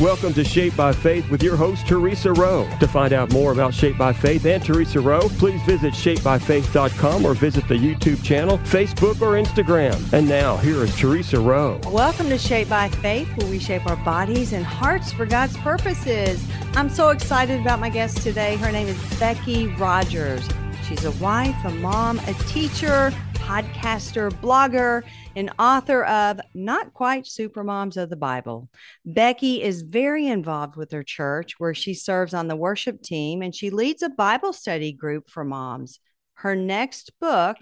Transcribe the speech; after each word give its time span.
Welcome 0.00 0.32
to 0.34 0.44
Shaped 0.44 0.76
by 0.76 0.92
Faith 0.92 1.28
with 1.28 1.42
your 1.42 1.56
host, 1.56 1.88
Theresa 1.88 2.32
Rowe. 2.32 2.68
To 2.78 2.86
find 2.86 3.12
out 3.12 3.32
more 3.32 3.50
about 3.50 3.74
Shaped 3.74 3.98
by 3.98 4.12
Faith 4.12 4.46
and 4.46 4.62
Theresa 4.62 5.00
Rowe, 5.00 5.28
please 5.38 5.60
visit 5.62 5.92
shapedbyfaith.com 5.92 7.26
or 7.26 7.34
visit 7.34 7.66
the 7.66 7.74
YouTube 7.74 8.22
channel, 8.22 8.58
Facebook, 8.58 9.20
or 9.20 9.32
Instagram. 9.42 10.12
And 10.12 10.28
now, 10.28 10.56
here 10.58 10.84
is 10.84 10.96
Theresa 10.96 11.40
Rowe. 11.40 11.80
Welcome 11.86 12.28
to 12.28 12.38
Shaped 12.38 12.70
by 12.70 12.88
Faith, 12.88 13.28
where 13.38 13.50
we 13.50 13.58
shape 13.58 13.86
our 13.86 13.96
bodies 13.96 14.52
and 14.52 14.64
hearts 14.64 15.10
for 15.10 15.26
God's 15.26 15.56
purposes. 15.56 16.46
I'm 16.74 16.90
so 16.90 17.08
excited 17.08 17.60
about 17.60 17.80
my 17.80 17.90
guest 17.90 18.18
today. 18.18 18.54
Her 18.54 18.70
name 18.70 18.86
is 18.86 18.96
Becki 19.18 19.76
Rogers. 19.80 20.48
She's 20.88 21.04
a 21.04 21.10
wife, 21.22 21.54
a 21.66 21.70
mom, 21.70 22.18
a 22.20 22.32
teacher, 22.46 23.12
podcaster, 23.34 24.30
blogger, 24.30 25.02
and 25.36 25.50
author 25.58 26.04
of 26.04 26.40
Not 26.54 26.94
Quite 26.94 27.24
Supermoms 27.24 27.98
of 27.98 28.08
the 28.08 28.16
Bible. 28.16 28.70
Becki 29.06 29.60
is 29.60 29.82
very 29.82 30.28
involved 30.28 30.76
with 30.76 30.90
her 30.92 31.02
church, 31.02 31.56
where 31.58 31.74
she 31.74 31.92
serves 31.92 32.32
on 32.32 32.48
the 32.48 32.56
worship 32.56 33.02
team 33.02 33.42
and 33.42 33.54
she 33.54 33.68
leads 33.68 34.00
a 34.00 34.08
Bible 34.08 34.54
study 34.54 34.92
group 34.92 35.28
for 35.28 35.44
moms. 35.44 36.00
Her 36.36 36.56
next 36.56 37.12
book 37.20 37.58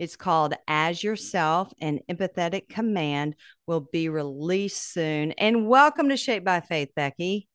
is 0.00 0.16
called 0.16 0.54
As 0.66 1.04
Yourself 1.04 1.72
and 1.80 2.00
Empathetic 2.10 2.68
Command 2.68 3.36
will 3.68 3.88
be 3.92 4.08
released 4.08 4.92
soon. 4.92 5.30
And 5.32 5.68
welcome 5.68 6.08
to 6.08 6.16
Shaped 6.16 6.44
by 6.44 6.58
Faith, 6.58 6.90
Becki. 6.98 7.46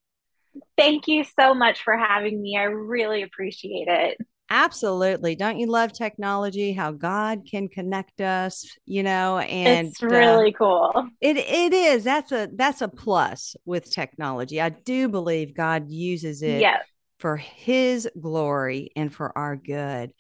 Thank 0.78 1.10
you 1.10 1.26
so 1.26 1.54
much 1.54 1.82
for 1.84 1.98
having 1.98 2.42
me. 2.42 2.58
I 2.58 2.64
really 2.64 3.22
appreciate 3.22 3.90
it. 3.90 4.18
Absolutely. 4.52 5.36
Don't 5.36 5.60
you 5.60 5.68
love 5.68 5.94
technology? 5.94 6.74
How 6.74 6.92
God 6.92 7.44
can 7.50 7.68
connect 7.68 8.20
us, 8.20 8.66
you 8.86 9.04
know, 9.04 9.38
and 9.38 9.90
it's 9.90 10.02
really 10.02 10.54
uh, 10.56 10.58
cool. 10.58 11.08
It 11.22 11.38
it 11.38 11.74
is. 11.74 12.04
That's 12.04 12.32
a 12.32 12.50
that's 12.56 12.82
a 12.82 12.88
plus 12.88 13.56
with 13.66 13.92
technology. 13.92 14.60
I 14.60 14.70
do 14.70 15.08
believe 15.08 15.56
God 15.56 15.90
uses 15.90 16.42
it 16.42 16.62
yes. 16.62 16.84
for 17.20 17.38
his 17.38 18.10
glory 18.20 18.92
and 18.96 19.14
for 19.14 19.38
our 19.38 19.56
good. 19.56 20.12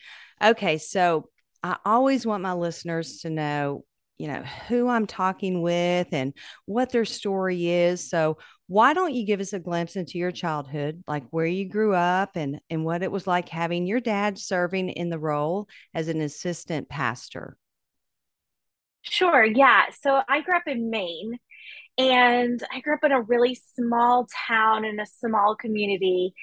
Okay, 0.43 0.77
so 0.77 1.29
I 1.63 1.77
always 1.83 2.25
want 2.25 2.43
my 2.43 2.53
listeners 2.53 3.21
to 3.21 3.31
know 3.31 3.83
you 4.19 4.27
know 4.27 4.43
who 4.67 4.89
I'm 4.89 5.07
talking 5.07 5.63
with 5.63 6.07
and 6.11 6.33
what 6.65 6.91
their 6.91 7.05
story 7.05 7.67
is. 7.67 8.09
So 8.09 8.37
why 8.69 8.93
don't 8.93 9.15
you 9.15 9.25
give 9.25 9.39
us 9.39 9.53
a 9.53 9.59
glimpse 9.59 9.95
into 9.95 10.19
your 10.19 10.31
childhood, 10.31 11.03
like 11.07 11.23
where 11.31 11.47
you 11.47 11.67
grew 11.67 11.95
up 11.95 12.35
and 12.35 12.61
and 12.69 12.85
what 12.85 13.01
it 13.01 13.11
was 13.11 13.25
like 13.25 13.49
having 13.49 13.87
your 13.87 13.99
dad 13.99 14.37
serving 14.37 14.89
in 14.89 15.09
the 15.09 15.17
role 15.17 15.67
as 15.95 16.07
an 16.07 16.21
assistant 16.21 16.87
pastor? 16.87 17.57
Sure. 19.01 19.43
Yeah. 19.43 19.85
So 20.01 20.21
I 20.29 20.41
grew 20.41 20.55
up 20.55 20.67
in 20.67 20.91
Maine 20.91 21.39
and 21.97 22.61
I 22.71 22.81
grew 22.81 22.93
up 22.93 23.03
in 23.03 23.11
a 23.11 23.21
really 23.21 23.59
small 23.75 24.27
town 24.47 24.85
in 24.85 24.99
a 24.99 25.05
small 25.07 25.55
community. 25.55 26.35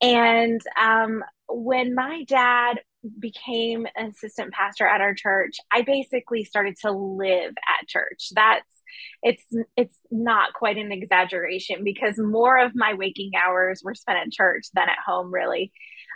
And 0.00 0.62
um, 0.80 1.22
when 1.48 1.94
my 1.94 2.24
dad 2.26 2.80
became 3.18 3.86
an 3.94 4.06
assistant 4.06 4.54
pastor 4.54 4.86
at 4.86 5.02
our 5.02 5.12
church, 5.12 5.56
I 5.70 5.82
basically 5.82 6.44
started 6.44 6.76
to 6.80 6.92
live 6.92 7.50
at 7.50 7.88
church. 7.88 8.30
That's 8.34 8.73
it's 9.22 9.44
it's 9.76 9.98
not 10.10 10.52
quite 10.54 10.76
an 10.76 10.92
exaggeration 10.92 11.84
because 11.84 12.18
more 12.18 12.58
of 12.58 12.72
my 12.74 12.94
waking 12.94 13.32
hours 13.36 13.82
were 13.84 13.94
spent 13.94 14.18
at 14.18 14.32
church 14.32 14.66
than 14.74 14.88
at 14.88 14.98
home 15.06 15.32
really. 15.32 15.72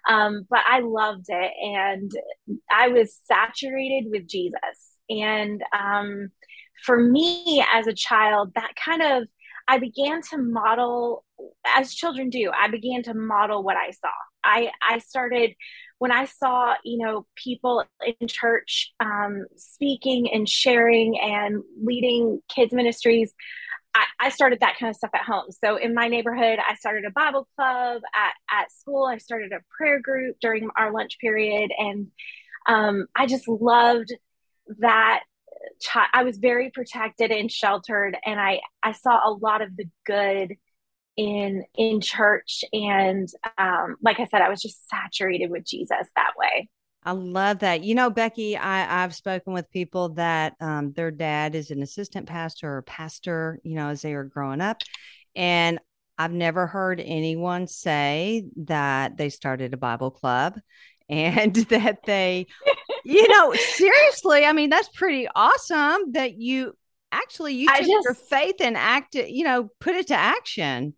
Um, 0.09 0.47
but 0.49 0.61
I 0.67 0.81
loved 0.81 1.27
it 1.29 1.53
and 1.63 2.11
I 2.71 2.89
was 2.89 3.19
saturated 3.27 4.11
with 4.11 4.29
Jesus. 4.29 4.59
And 5.11 5.63
um, 5.79 6.31
for 6.85 6.99
me 6.99 7.65
as 7.73 7.87
a 7.87 7.95
child, 7.95 8.53
that 8.55 8.73
kind 8.83 9.03
of 9.03 9.29
I 9.69 9.79
began 9.79 10.23
to 10.31 10.39
model 10.39 11.25
as 11.67 11.95
children 11.95 12.31
do. 12.31 12.51
I 12.59 12.69
began 12.69 13.03
to 13.05 13.15
model 13.15 13.63
what 13.63 13.77
I 13.77 13.91
saw. 13.91 14.09
I 14.49 14.71
I 14.83 14.99
started 14.99 15.55
when 15.99 16.13
I 16.13 16.27
saw, 16.27 16.75
you 16.85 16.99
know, 16.99 17.27
people 17.35 17.85
in 18.21 18.29
church 18.29 18.93
um, 19.01 19.47
speaking 19.57 20.33
and 20.33 20.49
sharing 20.49 21.19
and 21.19 21.63
leading 21.83 22.41
kids 22.49 22.73
ministries, 22.73 23.35
I, 24.21 24.31
started 24.31 24.61
that 24.61 24.79
kind 24.79 24.91
of 24.91 24.97
stuff 24.97 25.11
at 25.15 25.23
home. 25.23 25.47
So 25.51 25.77
in 25.77 25.95
my 25.95 26.07
neighborhood, 26.07 26.59
I 26.67 26.75
started 26.77 27.05
a 27.05 27.11
Bible 27.11 27.49
club. 27.57 28.03
At, 28.15 28.61
at 28.61 28.73
school, 28.73 29.07
I 29.07 29.19
started 29.19 29.53
a 29.53 29.61
prayer 29.77 30.01
group 30.01 30.37
during 30.41 30.69
our 30.77 30.93
lunch 30.93 31.19
period. 31.19 31.73
And 31.77 32.09
um, 32.69 33.07
I 33.17 33.27
just 33.27 33.49
loved 33.49 34.13
that. 34.79 35.25
I 36.13 36.23
was 36.23 36.39
very 36.39 36.71
protected 36.71 37.33
and 37.33 37.51
sheltered, 37.51 38.17
and 38.25 38.39
I, 38.39 38.61
I 38.83 38.93
saw 38.93 39.19
a 39.29 39.33
lot 39.33 39.61
of 39.61 39.77
the 39.77 39.87
good 40.07 40.57
in 41.19 41.65
in 41.75 42.01
church 42.01 42.65
and 42.73 43.29
um, 43.59 43.97
like 44.03 44.21
i 44.21 44.25
said 44.25 44.41
i 44.41 44.49
was 44.49 44.63
just 44.63 44.89
saturated 44.89 45.51
with 45.51 45.65
jesus 45.65 46.07
that 46.17 46.33
way 46.39 46.69
I 47.05 47.13
love 47.13 47.61
that. 47.61 47.85
You 47.85 47.95
know, 47.95 48.11
Becki, 48.11 48.59
I, 48.59 49.03
I've 49.03 49.15
spoken 49.15 49.55
with 49.55 49.71
people 49.71 50.11
that 50.11 50.55
um, 50.61 50.93
their 50.93 51.11
dad 51.11 51.55
is 51.55 51.71
an 51.71 51.81
assistant 51.81 52.27
pastor 52.27 52.77
or 52.77 52.83
pastor, 52.83 53.61
you 53.63 53.77
know, 53.77 53.89
as 53.89 54.03
they 54.03 54.15
were 54.15 54.25
growing 54.25 54.61
up. 54.61 54.83
And 55.35 55.79
I've 56.19 56.33
never 56.33 56.67
heard 56.67 57.01
anyone 57.01 57.69
say 57.69 58.45
that 58.65 59.17
they 59.17 59.31
started 59.31 59.73
a 59.73 59.79
Bible 59.79 60.11
club 60.11 60.59
and 61.09 61.55
that 61.71 62.01
they, 62.05 62.47
you 63.05 63.29
know, 63.29 63.55
seriously, 63.55 64.45
I 64.45 64.53
mean, 64.53 64.69
that's 64.69 64.91
pretty 64.91 65.29
awesome 65.35 66.13
that 66.13 66.35
you 66.35 66.75
actually 67.11 67.55
you 67.55 67.69
took 67.69 67.87
just, 67.87 68.05
your 68.05 68.15
faith 68.15 68.57
and 68.61 68.77
acted, 68.77 69.31
you 69.31 69.45
know, 69.45 69.71
put 69.81 69.95
it 69.95 70.09
to 70.09 70.15
action. 70.15 70.95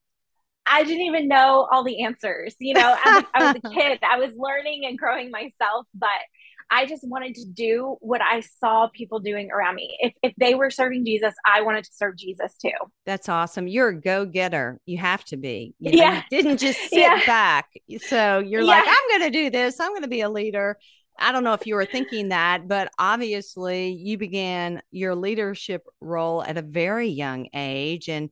I 0.66 0.84
didn't 0.84 1.02
even 1.02 1.28
know 1.28 1.68
all 1.70 1.84
the 1.84 2.04
answers. 2.04 2.54
You 2.58 2.74
know, 2.74 2.96
I 3.04 3.24
was 3.36 3.56
a 3.64 3.70
kid, 3.74 3.98
I 4.02 4.18
was 4.18 4.30
learning 4.36 4.86
and 4.86 4.98
growing 4.98 5.30
myself, 5.30 5.86
but 5.94 6.08
I 6.70 6.86
just 6.86 7.02
wanted 7.06 7.34
to 7.34 7.44
do 7.46 7.96
what 8.00 8.20
I 8.22 8.40
saw 8.40 8.88
people 8.88 9.18
doing 9.18 9.50
around 9.50 9.74
me. 9.74 9.96
If 9.98 10.12
if 10.22 10.32
they 10.38 10.54
were 10.54 10.70
serving 10.70 11.04
Jesus, 11.04 11.34
I 11.44 11.62
wanted 11.62 11.84
to 11.84 11.90
serve 11.92 12.16
Jesus 12.16 12.56
too. 12.56 12.70
That's 13.04 13.28
awesome. 13.28 13.66
You're 13.66 13.88
a 13.88 14.00
go 14.00 14.24
getter. 14.24 14.80
You 14.86 14.98
have 14.98 15.24
to 15.26 15.36
be. 15.36 15.74
You 15.80 15.92
know, 15.92 15.98
yeah. 15.98 16.22
You 16.30 16.42
didn't 16.42 16.58
just 16.58 16.78
sit 16.90 17.00
yeah. 17.00 17.26
back. 17.26 17.68
So 18.06 18.38
you're 18.38 18.62
yeah. 18.62 18.66
like, 18.66 18.84
I'm 18.86 19.18
going 19.18 19.32
to 19.32 19.38
do 19.38 19.50
this. 19.50 19.80
I'm 19.80 19.90
going 19.90 20.02
to 20.02 20.08
be 20.08 20.20
a 20.20 20.30
leader. 20.30 20.78
I 21.18 21.32
don't 21.32 21.44
know 21.44 21.54
if 21.54 21.66
you 21.66 21.74
were 21.74 21.84
thinking 21.84 22.28
that, 22.28 22.66
but 22.66 22.90
obviously 22.98 23.90
you 23.90 24.16
began 24.16 24.80
your 24.90 25.14
leadership 25.14 25.84
role 26.00 26.42
at 26.42 26.56
a 26.56 26.62
very 26.62 27.08
young 27.08 27.48
age. 27.52 28.08
And 28.08 28.30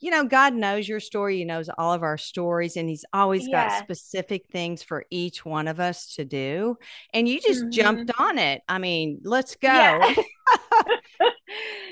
you 0.00 0.10
know, 0.10 0.24
God 0.24 0.54
knows 0.54 0.88
your 0.88 1.00
story. 1.00 1.38
He 1.38 1.44
knows 1.44 1.68
all 1.78 1.92
of 1.92 2.02
our 2.02 2.18
stories, 2.18 2.76
and 2.76 2.88
He's 2.88 3.04
always 3.12 3.46
yeah. 3.46 3.68
got 3.68 3.82
specific 3.82 4.46
things 4.50 4.82
for 4.82 5.04
each 5.10 5.44
one 5.44 5.68
of 5.68 5.78
us 5.80 6.14
to 6.14 6.24
do. 6.24 6.76
And 7.14 7.28
you 7.28 7.40
just 7.40 7.62
mm-hmm. 7.62 7.70
jumped 7.70 8.12
on 8.18 8.38
it. 8.38 8.62
I 8.68 8.78
mean, 8.78 9.20
let's 9.22 9.56
go. 9.56 9.68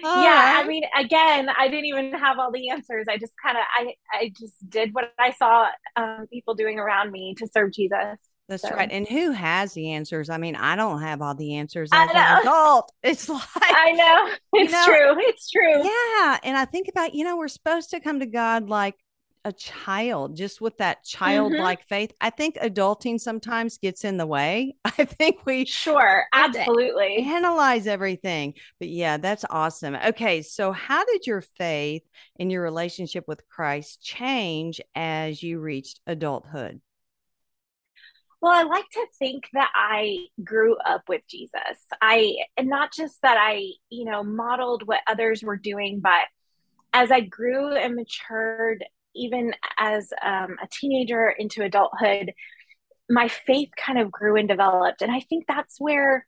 Yeah. 0.03 0.23
yeah 0.23 0.55
right. 0.55 0.65
I 0.65 0.69
mean, 0.69 0.83
again, 0.97 1.49
I 1.49 1.69
didn't 1.69 1.87
even 1.87 2.13
have 2.13 2.39
all 2.39 2.53
the 2.53 2.71
answers. 2.71 3.07
I 3.09 3.19
just 3.19 3.33
kind 3.45 3.59
of, 3.59 3.65
I, 3.77 3.95
I 4.13 4.33
just 4.39 4.55
did 4.69 4.95
what 4.95 5.13
I 5.19 5.33
saw 5.33 5.67
um, 5.97 6.27
people 6.33 6.55
doing 6.55 6.79
around 6.79 7.11
me 7.11 7.35
to 7.39 7.49
serve 7.49 7.73
Jesus. 7.73 8.19
That's 8.49 8.63
so. 8.63 8.71
right. 8.71 8.91
And 8.91 9.07
who 9.07 9.33
has 9.33 9.75
the 9.75 9.93
answers? 9.93 10.31
I 10.31 10.39
mean, 10.39 10.57
I 10.57 10.75
don't 10.75 11.03
have 11.03 11.21
all 11.21 11.35
the 11.35 11.57
answers 11.57 11.91
as 11.93 12.11
an 12.11 12.17
adult. 12.17 12.93
It's 13.03 13.29
like 13.29 13.43
I 13.57 13.93
know. 13.93 14.35
It's 14.55 14.73
you 14.73 14.79
know, 14.79 14.85
true. 14.87 15.25
It's 15.27 15.51
true. 15.51 15.85
Yeah. 15.85 16.39
And 16.43 16.57
I 16.57 16.65
think 16.65 16.89
about, 16.89 17.15
you 17.15 17.25
know, 17.25 17.37
we're 17.37 17.49
supposed 17.49 17.91
to 17.91 18.01
come 18.01 18.21
to 18.21 18.27
God 18.27 18.69
like 18.69 18.95
a 19.45 19.53
child, 19.53 20.37
just 20.37 20.61
with 20.61 20.79
that 20.79 21.05
childlike 21.05 21.81
mm-hmm. 21.81 21.89
faith. 21.89 22.13
I 22.21 22.31
think 22.31 22.57
adulting 22.57 23.21
sometimes 23.21 23.79
gets 23.79 24.05
in 24.05 24.17
the 24.17 24.27
way. 24.27 24.77
I 24.85 25.05
think 25.05 25.45
we 25.45 25.65
sure 25.65 26.25
absolutely 26.33 27.19
analyze 27.19 27.87
everything. 27.87 28.55
But 28.79 28.89
yeah, 28.89 29.19
that's 29.19 29.45
awesome. 29.49 29.95
Okay. 29.95 30.43
So 30.43 30.73
how 30.73 31.05
did 31.05 31.27
your 31.27 31.43
faith 31.57 32.03
and 32.39 32.51
your 32.51 32.63
relationship 32.63 33.25
with 33.29 33.47
Christ 33.49 34.03
change 34.03 34.81
as 34.95 35.43
you 35.43 35.61
reached 35.61 36.01
adulthood? 36.07 36.81
Well, 38.41 38.53
I 38.53 38.63
like 38.63 38.89
to 38.93 39.07
think 39.19 39.45
that 39.55 39.71
I 39.75 40.27
grew 40.45 40.77
up 40.77 41.03
with 41.09 41.23
Jesus. 41.29 41.85
I, 42.01 42.37
and 42.57 42.69
not 42.69 42.93
just 42.93 43.21
that 43.23 43.37
I, 43.39 43.73
you 43.91 44.05
know, 44.05 44.23
modeled 44.23 44.87
what 44.87 45.01
others 45.09 45.43
were 45.43 45.57
doing, 45.57 46.01
but 46.01 46.27
as 46.93 47.11
I 47.11 47.21
grew 47.21 47.75
and 47.75 47.97
matured, 47.97 48.85
even 49.15 49.55
as 49.79 50.13
um, 50.25 50.57
a 50.63 50.69
teenager 50.71 51.29
into 51.31 51.65
adulthood, 51.65 52.33
my 53.11 53.29
faith 53.29 53.71
kind 53.77 53.99
of 53.99 54.13
grew 54.13 54.37
and 54.37 54.49
developed. 54.49 55.03
And 55.03 55.11
I 55.11 55.21
think 55.21 55.47
that's 55.49 55.81
where 55.81 56.25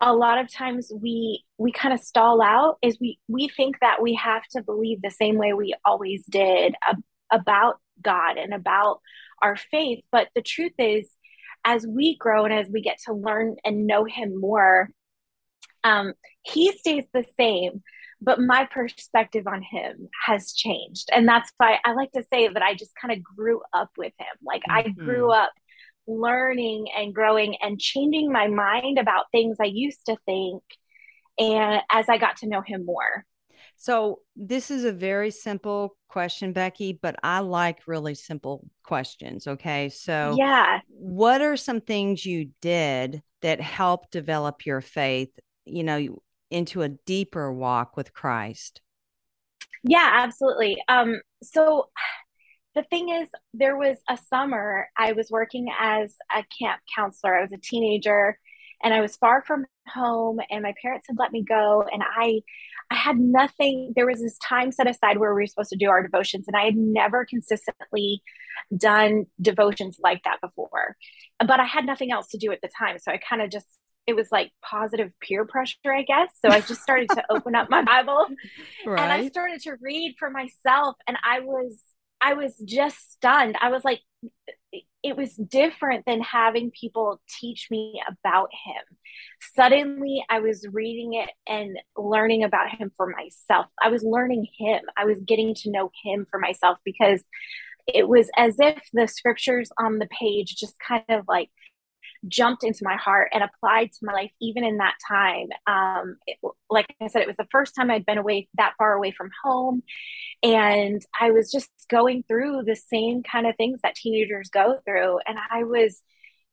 a 0.00 0.12
lot 0.12 0.38
of 0.38 0.52
times 0.52 0.90
we 1.00 1.44
we 1.58 1.70
kind 1.70 1.94
of 1.94 2.00
stall 2.00 2.42
out 2.42 2.78
is 2.82 2.98
we 3.00 3.20
we 3.28 3.48
think 3.48 3.78
that 3.80 4.02
we 4.02 4.14
have 4.14 4.42
to 4.50 4.62
believe 4.62 5.00
the 5.00 5.10
same 5.10 5.36
way 5.36 5.52
we 5.52 5.74
always 5.84 6.24
did 6.26 6.74
ab- 6.86 7.04
about 7.30 7.78
God 8.02 8.36
and 8.36 8.52
about 8.52 9.00
our 9.40 9.56
faith 9.56 10.02
but 10.10 10.28
the 10.34 10.42
truth 10.42 10.72
is 10.78 11.08
as 11.64 11.86
we 11.86 12.16
grow 12.16 12.44
and 12.44 12.54
as 12.54 12.68
we 12.68 12.82
get 12.82 12.98
to 13.06 13.12
learn 13.12 13.56
and 13.64 13.86
know 13.86 14.04
him 14.04 14.38
more, 14.40 14.90
um, 15.84 16.12
he 16.42 16.72
stays 16.72 17.04
the 17.12 17.24
same, 17.38 17.82
but 18.20 18.40
my 18.40 18.68
perspective 18.70 19.46
on 19.46 19.62
him 19.62 20.08
has 20.26 20.52
changed. 20.52 21.08
And 21.12 21.26
that's 21.26 21.52
why 21.56 21.78
I 21.84 21.92
like 21.92 22.12
to 22.12 22.24
say 22.32 22.48
that 22.48 22.62
I 22.62 22.74
just 22.74 22.92
kind 23.00 23.12
of 23.12 23.22
grew 23.22 23.60
up 23.72 23.90
with 23.96 24.12
him. 24.18 24.36
Like 24.44 24.62
mm-hmm. 24.62 24.88
I 24.88 25.04
grew 25.04 25.30
up 25.30 25.52
learning 26.06 26.86
and 26.96 27.14
growing 27.14 27.56
and 27.62 27.80
changing 27.80 28.32
my 28.32 28.48
mind 28.48 28.98
about 28.98 29.26
things 29.30 29.58
I 29.60 29.66
used 29.66 30.06
to 30.06 30.16
think 30.26 30.62
and 31.38 31.80
as 31.90 32.08
I 32.08 32.18
got 32.18 32.38
to 32.38 32.48
know 32.48 32.60
him 32.60 32.84
more. 32.84 33.24
So, 33.82 34.20
this 34.36 34.70
is 34.70 34.84
a 34.84 34.92
very 34.92 35.32
simple 35.32 35.96
question, 36.06 36.54
Becki, 36.54 36.96
but 37.02 37.16
I 37.24 37.40
like 37.40 37.88
really 37.88 38.14
simple 38.14 38.64
questions. 38.84 39.48
Okay. 39.48 39.88
So, 39.88 40.36
yeah. 40.38 40.78
What 40.86 41.40
are 41.40 41.56
some 41.56 41.80
things 41.80 42.24
you 42.24 42.50
did 42.60 43.24
that 43.40 43.60
helped 43.60 44.12
develop 44.12 44.64
your 44.66 44.82
faith, 44.82 45.30
you 45.64 45.82
know, 45.82 46.22
into 46.48 46.82
a 46.82 46.90
deeper 46.90 47.52
walk 47.52 47.96
with 47.96 48.12
Christ? 48.12 48.80
Yeah, 49.82 50.10
absolutely. 50.12 50.80
Um, 50.86 51.20
so, 51.42 51.88
the 52.76 52.84
thing 52.84 53.08
is, 53.08 53.30
there 53.52 53.76
was 53.76 53.96
a 54.08 54.16
summer 54.16 54.86
I 54.96 55.10
was 55.10 55.28
working 55.28 55.66
as 55.76 56.14
a 56.30 56.44
camp 56.56 56.80
counselor. 56.94 57.36
I 57.36 57.42
was 57.42 57.52
a 57.52 57.58
teenager 57.58 58.38
and 58.84 58.94
I 58.94 59.00
was 59.00 59.16
far 59.16 59.42
from 59.42 59.66
home 59.88 60.38
and 60.50 60.62
my 60.62 60.74
parents 60.80 61.06
had 61.08 61.18
let 61.18 61.32
me 61.32 61.42
go 61.42 61.84
and 61.92 62.02
I 62.02 62.42
I 62.92 62.96
had 62.96 63.18
nothing 63.18 63.92
there 63.96 64.06
was 64.06 64.20
this 64.20 64.38
time 64.38 64.70
set 64.70 64.88
aside 64.88 65.18
where 65.18 65.34
we 65.34 65.42
were 65.42 65.46
supposed 65.46 65.70
to 65.70 65.78
do 65.78 65.88
our 65.88 66.02
devotions 66.02 66.46
and 66.46 66.56
I 66.56 66.64
had 66.64 66.76
never 66.76 67.24
consistently 67.24 68.22
done 68.76 69.26
devotions 69.40 69.98
like 70.02 70.22
that 70.24 70.40
before. 70.40 70.96
But 71.38 71.58
I 71.58 71.64
had 71.64 71.86
nothing 71.86 72.12
else 72.12 72.28
to 72.28 72.38
do 72.38 72.52
at 72.52 72.60
the 72.60 72.70
time 72.78 72.98
so 72.98 73.10
I 73.10 73.18
kind 73.18 73.42
of 73.42 73.50
just 73.50 73.66
it 74.06 74.14
was 74.14 74.28
like 74.32 74.50
positive 74.62 75.12
peer 75.20 75.44
pressure, 75.44 75.94
I 75.94 76.02
guess. 76.02 76.30
So 76.44 76.50
I 76.50 76.60
just 76.60 76.82
started 76.82 77.08
to 77.10 77.24
open 77.30 77.54
up 77.54 77.70
my 77.70 77.82
Bible 77.82 78.26
right. 78.84 79.00
and 79.00 79.12
I 79.12 79.28
started 79.28 79.62
to 79.62 79.76
read 79.80 80.16
for 80.18 80.28
myself 80.28 80.96
and 81.06 81.16
I 81.24 81.40
was 81.40 81.80
I 82.20 82.34
was 82.34 82.56
just 82.64 83.12
stunned. 83.12 83.56
I 83.60 83.70
was 83.70 83.84
like 83.84 84.00
it 85.02 85.16
was 85.16 85.34
different 85.34 86.04
than 86.06 86.20
having 86.20 86.70
people 86.70 87.20
teach 87.40 87.68
me 87.70 88.00
about 88.08 88.50
him. 88.64 88.96
Suddenly, 89.54 90.24
I 90.30 90.40
was 90.40 90.66
reading 90.70 91.14
it 91.14 91.30
and 91.46 91.76
learning 91.96 92.44
about 92.44 92.70
him 92.70 92.92
for 92.96 93.08
myself. 93.08 93.66
I 93.82 93.88
was 93.88 94.04
learning 94.04 94.46
him. 94.56 94.82
I 94.96 95.04
was 95.04 95.18
getting 95.20 95.54
to 95.56 95.70
know 95.70 95.90
him 96.04 96.26
for 96.30 96.38
myself 96.38 96.78
because 96.84 97.22
it 97.92 98.08
was 98.08 98.30
as 98.36 98.56
if 98.60 98.80
the 98.92 99.08
scriptures 99.08 99.70
on 99.78 99.98
the 99.98 100.06
page 100.06 100.54
just 100.56 100.76
kind 100.78 101.04
of 101.08 101.24
like 101.28 101.50
jumped 102.28 102.64
into 102.64 102.84
my 102.84 102.96
heart 102.96 103.30
and 103.32 103.42
applied 103.42 103.92
to 103.92 103.98
my 104.04 104.12
life 104.12 104.30
even 104.40 104.64
in 104.64 104.78
that 104.78 104.94
time. 105.06 105.48
Um, 105.66 106.16
it, 106.26 106.38
like 106.70 106.94
i 107.00 107.08
said 107.08 107.22
it 107.22 107.26
was 107.26 107.36
the 107.36 107.48
first 107.50 107.74
time 107.74 107.90
i'd 107.90 108.06
been 108.06 108.18
away 108.18 108.48
that 108.54 108.74
far 108.78 108.94
away 108.94 109.10
from 109.10 109.30
home. 109.42 109.82
And 110.42 111.04
i 111.20 111.30
was 111.30 111.50
just 111.50 111.70
going 111.90 112.24
through 112.26 112.62
the 112.64 112.76
same 112.76 113.22
kind 113.22 113.46
of 113.46 113.56
things 113.56 113.80
that 113.82 113.94
teenagers 113.94 114.50
go 114.50 114.78
through. 114.84 115.18
And 115.26 115.38
i 115.50 115.64
was 115.64 116.02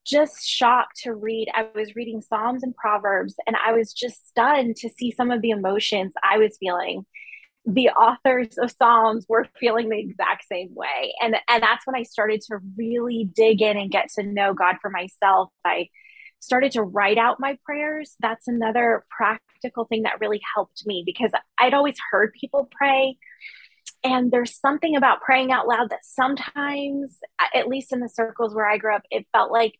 just 0.06 0.48
shocked 0.48 1.02
to 1.04 1.14
read 1.14 1.50
i 1.54 1.68
was 1.76 1.96
reading 1.96 2.22
psalms 2.22 2.64
and 2.64 2.74
proverbs 2.76 3.36
and 3.46 3.56
i 3.66 3.74
was 3.74 3.94
just 3.94 4.30
stunned 4.30 4.76
to 4.76 4.90
see 4.90 5.12
some 5.12 5.30
of 5.30 5.42
the 5.42 5.50
emotions 5.50 6.14
i 6.24 6.38
was 6.38 6.56
feeling 6.58 7.06
the 7.74 7.90
authors 7.90 8.58
of 8.58 8.72
psalms 8.72 9.26
were 9.30 9.48
feeling 9.60 9.90
the 9.90 10.00
exact 10.00 10.46
same 10.52 10.70
way. 10.74 11.14
And 11.22 11.36
and 11.48 11.62
that's 11.62 11.86
when 11.86 11.96
i 11.96 12.04
started 12.04 12.42
to 12.42 12.58
really 12.78 13.30
dig 13.34 13.62
in 13.62 13.78
and 13.78 13.92
get 13.92 14.10
to 14.16 14.24
know 14.24 14.54
god 14.54 14.78
for 14.82 14.90
myself. 14.90 15.50
I 15.64 15.90
started 16.40 16.72
to 16.72 16.82
write 16.82 17.18
out 17.18 17.40
my 17.40 17.58
prayers. 17.66 18.16
That's 18.20 18.48
another 18.48 19.06
practical 19.10 19.86
thing 19.86 20.04
that 20.04 20.20
really 20.20 20.42
helped 20.56 20.84
me 20.86 21.04
because 21.06 21.32
i'd 21.60 21.74
always 21.74 21.98
heard 22.12 22.34
people 22.40 22.68
pray. 22.72 23.18
And 24.04 24.32
there's 24.32 24.58
something 24.58 24.96
about 24.96 25.22
praying 25.22 25.52
out 25.52 25.68
loud 25.68 25.90
that 25.90 26.06
sometimes 26.06 27.18
at 27.54 27.68
least 27.68 27.94
in 27.94 28.00
the 28.00 28.10
circles 28.10 28.56
where 28.56 28.68
i 28.68 28.78
grew 28.78 28.96
up 28.96 29.04
it 29.12 29.28
felt 29.32 29.52
like 29.52 29.74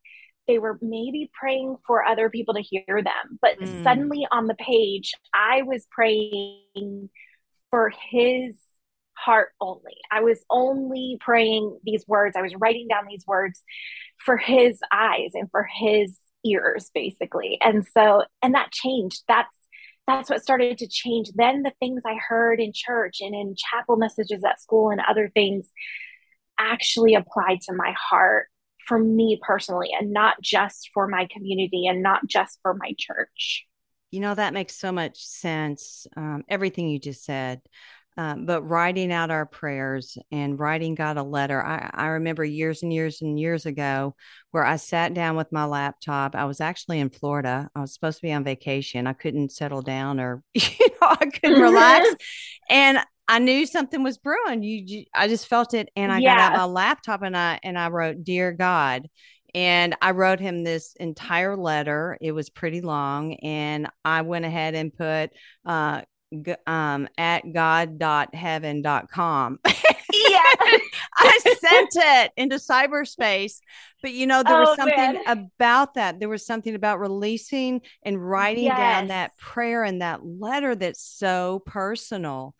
they 0.48 0.60
were 0.60 0.80
maybe 0.82 1.30
praying 1.40 1.76
for 1.86 2.04
other 2.04 2.28
people 2.28 2.56
to 2.56 2.62
hear 2.62 3.04
them. 3.04 3.38
But 3.40 3.60
mm. 3.60 3.84
suddenly 3.84 4.28
on 4.32 4.46
the 4.46 4.56
page 4.56 5.14
i 5.34 5.64
was 5.64 5.88
praying 5.90 7.10
for 7.72 7.92
his 8.12 8.58
heart 9.14 9.50
only. 9.60 9.98
I 10.12 10.22
was 10.22 10.40
only 10.50 11.18
praying 11.20 11.80
these 11.84 12.06
words. 12.08 12.36
I 12.38 12.42
was 12.42 12.56
writing 12.56 12.88
down 12.88 13.06
these 13.08 13.26
words 13.28 13.62
for 14.18 14.38
his 14.38 14.80
eyes 14.92 15.32
and 15.34 15.50
for 15.52 15.68
his 15.80 16.18
ears 16.46 16.90
basically. 16.94 17.58
And 17.62 17.86
so 17.86 18.24
and 18.42 18.56
that 18.56 18.72
changed. 18.72 19.24
That's 19.28 19.56
that's 20.08 20.30
what 20.30 20.42
started 20.42 20.78
to 20.80 20.88
change. 20.88 21.30
Then 21.36 21.62
the 21.62 21.74
things 21.80 22.02
I 22.06 22.16
heard 22.16 22.60
in 22.60 22.72
church 22.74 23.18
and 23.20 23.36
in 23.36 23.56
chapel 23.56 23.96
messages 23.96 24.44
at 24.44 24.60
school 24.60 24.90
and 24.90 25.02
other 25.08 25.30
things 25.34 25.70
actually 26.58 27.14
applied 27.14 27.62
to 27.62 27.74
my 27.74 27.94
heart 27.98 28.48
for 28.88 28.98
me 28.98 29.40
personally 29.46 29.90
and 29.98 30.12
not 30.12 30.42
just 30.42 30.90
for 30.96 31.08
my 31.08 31.28
community 31.32 31.86
and 31.86 32.02
not 32.02 32.26
just 32.28 32.58
for 32.64 32.74
my 32.74 32.96
church. 32.98 33.68
You 34.12 34.20
know, 34.20 34.34
that 34.34 34.54
makes 34.54 34.76
so 34.76 34.92
much 34.92 35.26
sense. 35.26 36.08
Um, 36.16 36.44
everything 36.48 36.90
you 36.90 37.00
just 37.00 37.24
said. 37.24 37.62
Um, 38.20 38.46
but 38.46 38.64
writing 38.64 39.14
out 39.14 39.32
our 39.32 39.46
prayers 39.46 40.18
and 40.30 40.60
writing 40.60 40.94
God 40.94 41.16
a 41.16 41.24
letter. 41.24 41.64
I, 41.64 41.90
I 41.94 42.08
remember 42.08 42.44
years 42.44 42.84
and 42.84 42.92
years 42.92 43.22
and 43.22 43.40
years 43.40 43.66
ago 43.66 44.14
where 44.52 44.66
I 44.66 44.76
sat 44.76 45.14
down 45.14 45.38
with 45.38 45.54
my 45.54 45.64
laptop. 45.64 46.36
I 46.36 46.44
was 46.44 46.60
actually 46.60 47.00
in 47.00 47.12
Florida. 47.12 47.70
I 47.74 47.80
was 47.80 47.94
supposed 47.94 48.18
to 48.18 48.24
be 48.24 48.34
on 48.34 48.44
vacation. 48.44 49.08
I 49.08 49.14
couldn't 49.14 49.54
settle 49.54 49.82
down 49.82 50.20
or, 50.20 50.44
you 50.54 50.88
know, 51.02 51.08
I 51.08 51.28
couldn't 51.28 51.62
relax. 51.62 52.10
And 52.70 53.00
I 53.30 53.40
knew 53.40 53.66
something 53.66 54.04
was 54.04 54.18
brewing. 54.18 54.64
You, 54.64 54.84
you 54.86 55.06
I 55.16 55.30
just 55.30 55.48
felt 55.48 55.74
it. 55.74 55.88
And 55.96 56.12
I 56.12 56.18
yeah. 56.18 56.36
got 56.36 56.52
out 56.52 56.58
my 56.58 56.66
laptop 56.66 57.22
and 57.22 57.38
I, 57.38 57.60
and 57.64 57.80
I 57.80 57.88
wrote, 57.88 58.26
Dear 58.26 58.52
God, 58.52 59.08
and 59.56 59.96
I 60.02 60.12
wrote 60.12 60.40
him 60.40 60.64
this 60.64 60.96
entire 61.00 61.56
letter. 61.56 62.18
It 62.22 62.32
was 62.32 62.50
pretty 62.50 62.82
long. 62.82 63.34
And 63.36 63.88
I 64.06 64.22
went 64.22 64.46
ahead 64.46 64.76
and 64.76 64.96
put 64.96 65.32
uh, 65.66 66.02
g- 66.44 66.56
um, 66.68 67.08
at 67.18 67.52
god.heaven.com. 67.52 69.60
yeah. 69.66 69.74
I 71.18 71.40
sent 71.60 71.90
it 71.96 72.32
into 72.38 72.56
cyberspace. 72.56 73.60
But 74.02 74.14
you 74.14 74.28
know, 74.28 74.44
there 74.44 74.58
oh, 74.58 74.62
was 74.62 74.78
something 74.78 74.98
man. 74.98 75.46
about 75.58 75.96
that. 75.96 76.20
There 76.20 76.30
was 76.30 76.46
something 76.46 76.76
about 76.76 77.00
releasing 77.00 77.82
and 78.04 78.30
writing 78.30 78.66
yes. 78.66 78.78
down 78.78 79.08
that 79.08 79.36
prayer 79.38 79.84
and 79.84 80.02
that 80.02 80.26
letter 80.26 80.76
that's 80.76 81.04
so 81.04 81.62
personal. 81.66 82.56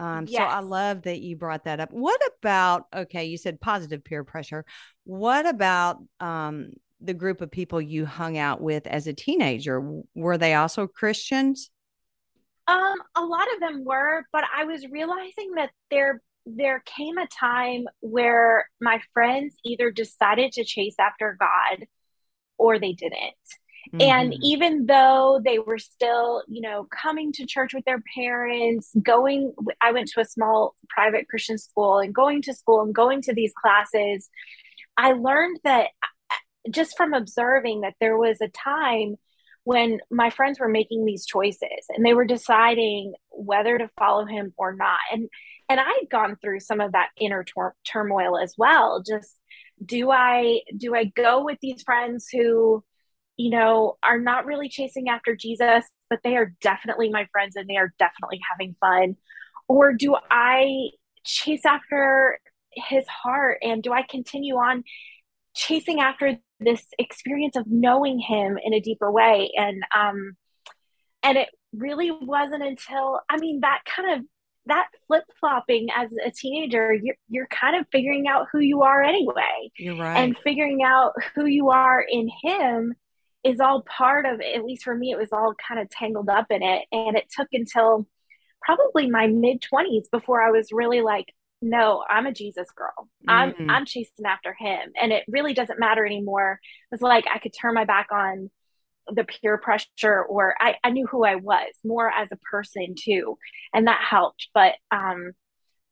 Um, 0.00 0.24
yes. 0.26 0.38
So 0.38 0.44
I 0.44 0.60
love 0.60 1.02
that 1.02 1.20
you 1.20 1.36
brought 1.36 1.64
that 1.64 1.78
up. 1.78 1.92
What 1.92 2.20
about, 2.38 2.86
okay, 2.94 3.26
you 3.26 3.36
said 3.36 3.60
positive 3.60 4.02
peer 4.02 4.24
pressure. 4.24 4.64
What 5.04 5.46
about 5.46 5.98
um, 6.20 6.70
the 7.02 7.12
group 7.12 7.42
of 7.42 7.50
people 7.50 7.82
you 7.82 8.06
hung 8.06 8.38
out 8.38 8.62
with 8.62 8.86
as 8.86 9.06
a 9.06 9.12
teenager? 9.12 10.02
Were 10.14 10.38
they 10.38 10.54
also 10.54 10.86
Christians? 10.86 11.70
Um, 12.66 12.96
a 13.14 13.22
lot 13.22 13.46
of 13.54 13.60
them 13.60 13.84
were, 13.84 14.24
but 14.32 14.44
I 14.56 14.64
was 14.64 14.86
realizing 14.90 15.52
that 15.56 15.70
there 15.90 16.22
there 16.46 16.82
came 16.86 17.18
a 17.18 17.26
time 17.28 17.84
where 18.00 18.66
my 18.80 19.00
friends 19.12 19.54
either 19.64 19.90
decided 19.90 20.52
to 20.52 20.64
chase 20.64 20.94
after 20.98 21.36
God 21.38 21.86
or 22.56 22.78
they 22.78 22.92
didn't. 22.92 23.34
Mm-hmm. 23.92 24.00
And 24.00 24.34
even 24.42 24.86
though 24.86 25.40
they 25.44 25.58
were 25.58 25.78
still, 25.78 26.42
you 26.48 26.60
know, 26.60 26.86
coming 26.90 27.32
to 27.32 27.46
church 27.46 27.74
with 27.74 27.84
their 27.84 28.02
parents, 28.14 28.90
going, 29.02 29.52
I 29.80 29.92
went 29.92 30.08
to 30.08 30.20
a 30.20 30.24
small 30.24 30.74
private 30.88 31.28
Christian 31.28 31.58
school 31.58 31.98
and 31.98 32.14
going 32.14 32.42
to 32.42 32.54
school 32.54 32.82
and 32.82 32.94
going 32.94 33.22
to 33.22 33.34
these 33.34 33.52
classes, 33.60 34.28
I 34.96 35.12
learned 35.12 35.58
that 35.64 35.88
uh, 36.30 36.70
just 36.70 36.96
from 36.96 37.14
observing 37.14 37.80
that 37.80 37.94
there 38.00 38.16
was 38.16 38.40
a 38.40 38.48
time 38.48 39.16
when 39.64 40.00
my 40.10 40.30
friends 40.30 40.58
were 40.58 40.68
making 40.68 41.04
these 41.04 41.26
choices 41.26 41.86
and 41.90 42.04
they 42.04 42.14
were 42.14 42.24
deciding 42.24 43.14
whether 43.30 43.76
to 43.76 43.90
follow 43.98 44.24
him 44.24 44.52
or 44.56 44.74
not. 44.74 45.00
And 45.12 45.28
and 45.68 45.78
I 45.78 45.98
had 46.00 46.10
gone 46.10 46.36
through 46.36 46.60
some 46.60 46.80
of 46.80 46.92
that 46.92 47.10
inner 47.20 47.44
tor- 47.44 47.76
turmoil 47.86 48.36
as 48.36 48.54
well. 48.58 49.04
Just 49.06 49.36
do 49.84 50.10
I 50.10 50.62
do 50.76 50.94
I 50.94 51.04
go 51.04 51.44
with 51.44 51.58
these 51.62 51.82
friends 51.82 52.28
who 52.30 52.82
you 53.40 53.48
know, 53.48 53.96
are 54.02 54.20
not 54.20 54.44
really 54.44 54.68
chasing 54.68 55.08
after 55.08 55.34
Jesus, 55.34 55.86
but 56.10 56.20
they 56.22 56.36
are 56.36 56.52
definitely 56.60 57.08
my 57.08 57.26
friends 57.32 57.56
and 57.56 57.66
they 57.66 57.78
are 57.78 57.94
definitely 57.98 58.38
having 58.50 58.76
fun? 58.78 59.16
Or 59.66 59.94
do 59.94 60.14
I 60.30 60.90
chase 61.24 61.64
after 61.64 62.38
his 62.70 63.06
heart 63.08 63.58
and 63.62 63.82
do 63.82 63.94
I 63.94 64.02
continue 64.02 64.56
on 64.56 64.84
chasing 65.54 66.00
after 66.00 66.38
this 66.58 66.84
experience 66.98 67.56
of 67.56 67.64
knowing 67.66 68.18
him 68.18 68.58
in 68.62 68.74
a 68.74 68.80
deeper 68.80 69.10
way? 69.10 69.50
And, 69.56 69.82
um, 69.96 70.36
and 71.22 71.38
it 71.38 71.48
really 71.72 72.10
wasn't 72.10 72.62
until, 72.62 73.20
I 73.30 73.38
mean, 73.38 73.60
that 73.60 73.80
kind 73.86 74.20
of 74.20 74.26
that 74.66 74.88
flip 75.06 75.24
flopping 75.40 75.88
as 75.96 76.10
a 76.24 76.30
teenager, 76.30 76.92
you're, 76.92 77.16
you're 77.30 77.46
kind 77.46 77.74
of 77.74 77.86
figuring 77.90 78.26
out 78.28 78.48
who 78.52 78.60
you 78.60 78.82
are 78.82 79.02
anyway. 79.02 79.70
You're 79.78 79.96
right. 79.96 80.18
And 80.18 80.36
figuring 80.36 80.82
out 80.84 81.14
who 81.34 81.46
you 81.46 81.70
are 81.70 82.04
in 82.06 82.28
him 82.42 82.94
is 83.42 83.60
all 83.60 83.82
part 83.82 84.26
of 84.26 84.40
at 84.40 84.64
least 84.64 84.84
for 84.84 84.94
me 84.94 85.12
it 85.12 85.18
was 85.18 85.32
all 85.32 85.54
kind 85.66 85.80
of 85.80 85.88
tangled 85.88 86.28
up 86.28 86.46
in 86.50 86.62
it 86.62 86.84
and 86.92 87.16
it 87.16 87.24
took 87.34 87.48
until 87.52 88.06
probably 88.62 89.10
my 89.10 89.26
mid 89.26 89.62
20s 89.62 90.10
before 90.10 90.42
I 90.42 90.50
was 90.50 90.72
really 90.72 91.00
like, 91.00 91.26
no, 91.62 92.04
I'm 92.08 92.26
a 92.26 92.32
Jesus 92.32 92.70
girl. 92.74 93.08
I'm 93.28 93.52
mm-hmm. 93.52 93.70
I'm 93.70 93.84
chasing 93.84 94.24
after 94.24 94.54
him. 94.58 94.92
And 95.00 95.12
it 95.12 95.24
really 95.28 95.52
doesn't 95.52 95.80
matter 95.80 96.06
anymore. 96.06 96.58
It 96.90 96.94
was 96.94 97.02
like 97.02 97.26
I 97.32 97.38
could 97.38 97.52
turn 97.58 97.74
my 97.74 97.84
back 97.84 98.08
on 98.10 98.50
the 99.12 99.24
peer 99.24 99.58
pressure 99.58 100.22
or 100.22 100.54
I, 100.60 100.76
I 100.84 100.90
knew 100.90 101.06
who 101.06 101.24
I 101.24 101.34
was 101.34 101.72
more 101.84 102.10
as 102.10 102.28
a 102.32 102.36
person 102.50 102.94
too. 102.98 103.36
And 103.74 103.86
that 103.86 104.00
helped. 104.08 104.48
But 104.54 104.74
um 104.90 105.32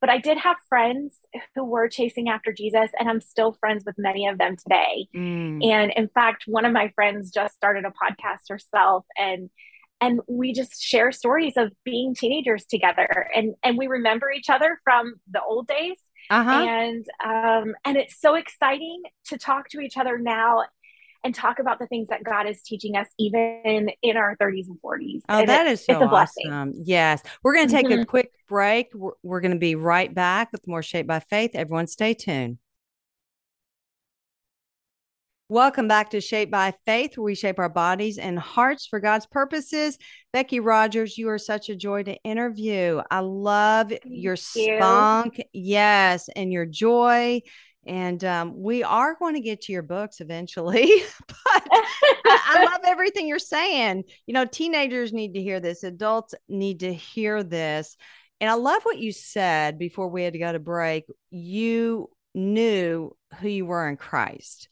but 0.00 0.10
I 0.10 0.18
did 0.18 0.38
have 0.38 0.56
friends 0.68 1.14
who 1.54 1.64
were 1.64 1.88
chasing 1.88 2.28
after 2.28 2.52
Jesus, 2.52 2.90
and 2.98 3.08
I'm 3.08 3.20
still 3.20 3.52
friends 3.52 3.84
with 3.84 3.96
many 3.98 4.26
of 4.26 4.38
them 4.38 4.56
today. 4.56 5.08
Mm. 5.14 5.64
And 5.64 5.92
in 5.96 6.08
fact, 6.08 6.44
one 6.46 6.64
of 6.64 6.72
my 6.72 6.92
friends 6.94 7.30
just 7.30 7.54
started 7.54 7.84
a 7.84 7.90
podcast 7.90 8.48
herself, 8.48 9.04
and 9.16 9.50
and 10.00 10.20
we 10.28 10.52
just 10.52 10.80
share 10.80 11.10
stories 11.10 11.54
of 11.56 11.72
being 11.84 12.14
teenagers 12.14 12.64
together, 12.64 13.28
and 13.34 13.54
and 13.64 13.76
we 13.76 13.86
remember 13.86 14.30
each 14.30 14.50
other 14.50 14.80
from 14.84 15.14
the 15.30 15.42
old 15.42 15.66
days. 15.66 15.96
Uh-huh. 16.30 16.50
And 16.50 17.06
um, 17.24 17.74
and 17.84 17.96
it's 17.96 18.20
so 18.20 18.34
exciting 18.34 19.02
to 19.26 19.38
talk 19.38 19.70
to 19.70 19.80
each 19.80 19.96
other 19.96 20.18
now 20.18 20.62
and 21.24 21.34
talk 21.34 21.58
about 21.58 21.78
the 21.78 21.86
things 21.86 22.08
that 22.08 22.22
God 22.22 22.46
is 22.48 22.62
teaching 22.62 22.96
us 22.96 23.08
even 23.18 23.90
in 24.02 24.16
our 24.16 24.36
30s 24.36 24.68
and 24.68 24.78
40s. 24.82 25.22
Oh, 25.28 25.40
and 25.40 25.48
that 25.48 25.66
it, 25.66 25.72
is 25.72 25.84
so 25.84 26.02
awesome. 26.02 26.74
Yes. 26.76 27.22
We're 27.42 27.54
going 27.54 27.68
to 27.68 27.74
take 27.74 27.86
mm-hmm. 27.86 28.02
a 28.02 28.06
quick 28.06 28.30
break. 28.48 28.88
We're, 28.94 29.12
we're 29.22 29.40
going 29.40 29.52
to 29.52 29.58
be 29.58 29.74
right 29.74 30.12
back 30.14 30.50
with 30.52 30.66
more 30.66 30.82
Shaped 30.82 31.08
by 31.08 31.20
Faith. 31.20 31.52
Everyone 31.54 31.86
stay 31.86 32.14
tuned. 32.14 32.58
Welcome 35.50 35.88
back 35.88 36.10
to 36.10 36.20
Shaped 36.20 36.52
by 36.52 36.74
Faith, 36.84 37.16
where 37.16 37.24
we 37.24 37.34
shape 37.34 37.58
our 37.58 37.70
bodies 37.70 38.18
and 38.18 38.38
hearts 38.38 38.86
for 38.86 39.00
God's 39.00 39.24
purposes. 39.24 39.96
Becki 40.34 40.62
Rogers, 40.62 41.16
you 41.16 41.30
are 41.30 41.38
such 41.38 41.70
a 41.70 41.74
joy 41.74 42.02
to 42.02 42.16
interview. 42.22 43.00
I 43.10 43.20
love 43.20 43.88
Thank 43.88 44.02
your 44.04 44.36
you. 44.54 44.76
spunk, 44.76 45.40
yes, 45.54 46.28
and 46.36 46.52
your 46.52 46.66
joy 46.66 47.40
and 47.86 48.22
um, 48.24 48.60
we 48.60 48.82
are 48.82 49.16
going 49.18 49.34
to 49.34 49.40
get 49.40 49.62
to 49.62 49.72
your 49.72 49.82
books 49.82 50.20
eventually 50.20 50.90
but 51.26 51.68
I, 51.70 51.84
I, 52.26 52.64
love 52.64 52.80
everything 52.84 53.26
you're 53.28 53.38
saying. 53.38 54.04
You 54.26 54.34
know 54.34 54.44
teenagers 54.44 55.12
need 55.12 55.34
to 55.34 55.42
hear 55.42 55.60
this 55.60 55.82
adults 55.82 56.34
need 56.48 56.80
to 56.80 56.92
hear 56.92 57.42
this 57.42 57.96
and 58.40 58.50
i 58.50 58.54
love 58.54 58.82
what 58.82 58.98
you 58.98 59.12
said 59.12 59.78
before 59.78 60.08
we 60.08 60.22
had 60.22 60.32
to 60.34 60.38
go 60.38 60.52
to 60.52 60.58
break. 60.58 61.04
You 61.30 62.10
knew 62.34 63.16
who 63.40 63.48
you 63.48 63.66
were 63.66 63.88
in 63.88 63.96
christ 63.96 64.68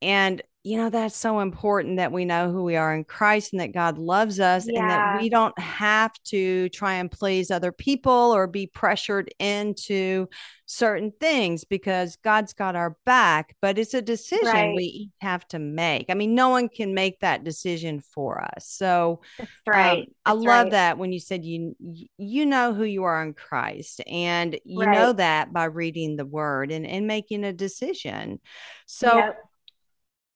and 0.00 0.42
you 0.64 0.76
know, 0.76 0.90
that's 0.90 1.16
so 1.16 1.40
important 1.40 1.96
that 1.96 2.12
we 2.12 2.24
know 2.24 2.52
who 2.52 2.62
we 2.62 2.76
are 2.76 2.94
in 2.94 3.02
Christ 3.02 3.52
and 3.52 3.60
that 3.60 3.72
God 3.72 3.98
loves 3.98 4.38
us 4.38 4.64
yeah. 4.68 4.80
and 4.80 4.90
that 4.90 5.20
we 5.20 5.28
don't 5.28 5.58
have 5.58 6.12
to 6.26 6.68
try 6.68 6.94
and 6.94 7.10
please 7.10 7.50
other 7.50 7.72
people 7.72 8.12
or 8.12 8.46
be 8.46 8.68
pressured 8.68 9.34
into 9.40 10.28
certain 10.66 11.12
things 11.18 11.64
because 11.64 12.16
God's 12.22 12.52
got 12.52 12.76
our 12.76 12.96
back. 13.04 13.56
But 13.60 13.76
it's 13.76 13.94
a 13.94 14.00
decision 14.00 14.46
right. 14.46 14.74
we 14.76 15.10
have 15.20 15.46
to 15.48 15.58
make. 15.58 16.06
I 16.10 16.14
mean, 16.14 16.36
no 16.36 16.50
one 16.50 16.68
can 16.68 16.94
make 16.94 17.18
that 17.20 17.42
decision 17.42 17.98
for 17.98 18.40
us. 18.40 18.68
So, 18.68 19.20
that's 19.38 19.50
right. 19.66 20.02
Um, 20.02 20.14
I 20.26 20.32
love 20.34 20.46
right. 20.66 20.70
that 20.70 20.98
when 20.98 21.12
you 21.12 21.18
said 21.18 21.44
you 21.44 21.74
you 22.18 22.46
know 22.46 22.72
who 22.72 22.84
you 22.84 23.02
are 23.02 23.20
in 23.24 23.34
Christ 23.34 24.00
and 24.06 24.56
you 24.64 24.84
right. 24.84 24.96
know 24.96 25.12
that 25.14 25.52
by 25.52 25.64
reading 25.64 26.14
the 26.14 26.24
word 26.24 26.70
and, 26.70 26.86
and 26.86 27.08
making 27.08 27.42
a 27.42 27.52
decision. 27.52 28.38
So, 28.86 29.16
yep 29.16 29.38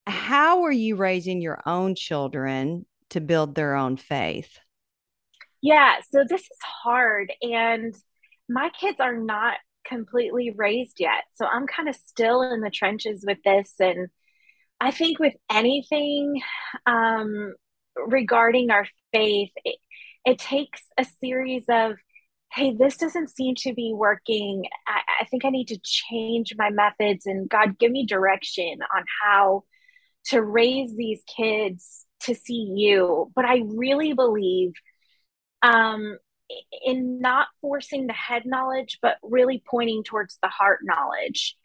how 0.06 0.62
are 0.62 0.72
you 0.72 0.96
raising 0.96 1.40
your 1.40 1.60
own 1.66 1.94
children 1.94 2.86
to 3.10 3.20
build 3.20 3.54
their 3.54 3.74
own 3.74 3.96
faith? 3.96 4.58
Yeah, 5.62 5.96
so 6.10 6.24
this 6.28 6.42
is 6.42 6.58
hard. 6.82 7.32
And 7.42 7.94
my 8.48 8.70
kids 8.70 9.00
are 9.00 9.16
not 9.16 9.56
completely 9.86 10.52
raised 10.54 11.00
yet. 11.00 11.24
So 11.34 11.46
I'm 11.46 11.66
kind 11.66 11.88
of 11.88 11.96
still 11.96 12.42
in 12.42 12.60
the 12.60 12.70
trenches 12.70 13.24
with 13.26 13.38
this. 13.44 13.74
And 13.80 14.08
I 14.80 14.90
think 14.90 15.18
with 15.18 15.34
anything 15.50 16.40
um, 16.86 17.54
regarding 17.96 18.70
our 18.70 18.86
faith, 19.12 19.50
it, 19.64 19.78
it 20.24 20.38
takes 20.38 20.82
a 20.98 21.04
series 21.04 21.64
of, 21.68 21.96
hey, 22.52 22.74
this 22.74 22.96
doesn't 22.96 23.30
seem 23.30 23.54
to 23.56 23.74
be 23.74 23.92
working. 23.94 24.64
I, 24.86 25.00
I 25.22 25.24
think 25.26 25.44
I 25.44 25.50
need 25.50 25.68
to 25.68 25.78
change 25.82 26.52
my 26.56 26.70
methods 26.70 27.26
and 27.26 27.48
God, 27.48 27.78
give 27.78 27.90
me 27.90 28.06
direction 28.06 28.78
on 28.94 29.04
how 29.22 29.64
to 30.28 30.42
raise 30.42 30.94
these 30.96 31.22
kids 31.36 32.06
to 32.20 32.34
see 32.34 32.72
you. 32.74 33.30
But 33.34 33.44
I 33.44 33.62
really 33.66 34.12
believe 34.12 34.72
um, 35.62 36.18
in 36.84 37.20
not 37.20 37.48
forcing 37.60 38.06
the 38.06 38.12
head 38.12 38.42
knowledge, 38.44 38.98
but 39.02 39.16
really 39.22 39.62
pointing 39.68 40.04
towards 40.04 40.38
the 40.42 40.48
heart 40.48 40.80
knowledge. 40.82 41.56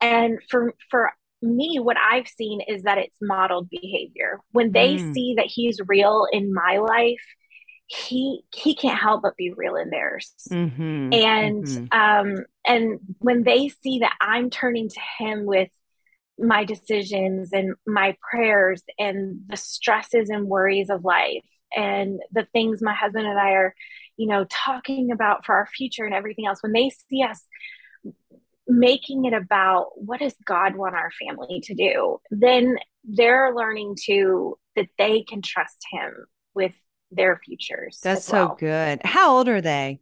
And 0.00 0.40
for 0.48 0.74
for 0.90 1.12
me, 1.40 1.78
what 1.80 1.96
I've 1.96 2.28
seen 2.28 2.60
is 2.60 2.84
that 2.84 2.98
it's 2.98 3.16
modeled 3.20 3.68
behavior. 3.68 4.40
When 4.52 4.72
they 4.72 4.96
mm. 4.96 5.14
see 5.14 5.34
that 5.36 5.46
he's 5.46 5.80
real 5.86 6.26
in 6.32 6.54
my 6.54 6.78
life, 6.78 7.24
he 7.86 8.42
he 8.54 8.74
can't 8.74 8.98
help 8.98 9.22
but 9.22 9.36
be 9.36 9.52
real 9.52 9.76
in 9.76 9.90
theirs. 9.90 10.32
Mm-hmm. 10.50 11.12
And 11.12 11.64
mm-hmm. 11.64 12.30
um 12.30 12.44
and 12.66 13.00
when 13.18 13.42
they 13.42 13.68
see 13.68 14.00
that 14.00 14.14
I'm 14.20 14.50
turning 14.50 14.88
to 14.88 15.00
him 15.18 15.44
with 15.44 15.68
my 16.38 16.64
decisions 16.64 17.52
and 17.52 17.74
my 17.86 18.16
prayers 18.30 18.82
and 18.98 19.40
the 19.48 19.56
stresses 19.56 20.30
and 20.30 20.46
worries 20.46 20.90
of 20.90 21.04
life 21.04 21.44
and 21.74 22.20
the 22.32 22.46
things 22.52 22.82
my 22.82 22.94
husband 22.94 23.26
and 23.26 23.38
I 23.38 23.50
are, 23.50 23.74
you 24.16 24.26
know, 24.26 24.44
talking 24.50 25.10
about 25.10 25.44
for 25.44 25.54
our 25.54 25.66
future 25.66 26.04
and 26.04 26.14
everything 26.14 26.46
else, 26.46 26.62
when 26.62 26.72
they 26.72 26.90
see 26.90 27.22
us 27.22 27.44
making 28.66 29.24
it 29.24 29.32
about 29.34 29.90
what 29.94 30.20
does 30.20 30.34
God 30.44 30.76
want 30.76 30.94
our 30.94 31.10
family 31.10 31.60
to 31.64 31.74
do, 31.74 32.20
then 32.30 32.78
they're 33.04 33.54
learning 33.54 33.96
to 34.04 34.56
that 34.76 34.88
they 34.98 35.22
can 35.22 35.42
trust 35.42 35.78
Him 35.90 36.12
with 36.54 36.74
their 37.10 37.40
futures. 37.44 37.98
That's 38.02 38.24
so 38.24 38.56
good. 38.58 39.00
How 39.04 39.36
old 39.36 39.48
are 39.48 39.60
they? 39.60 40.00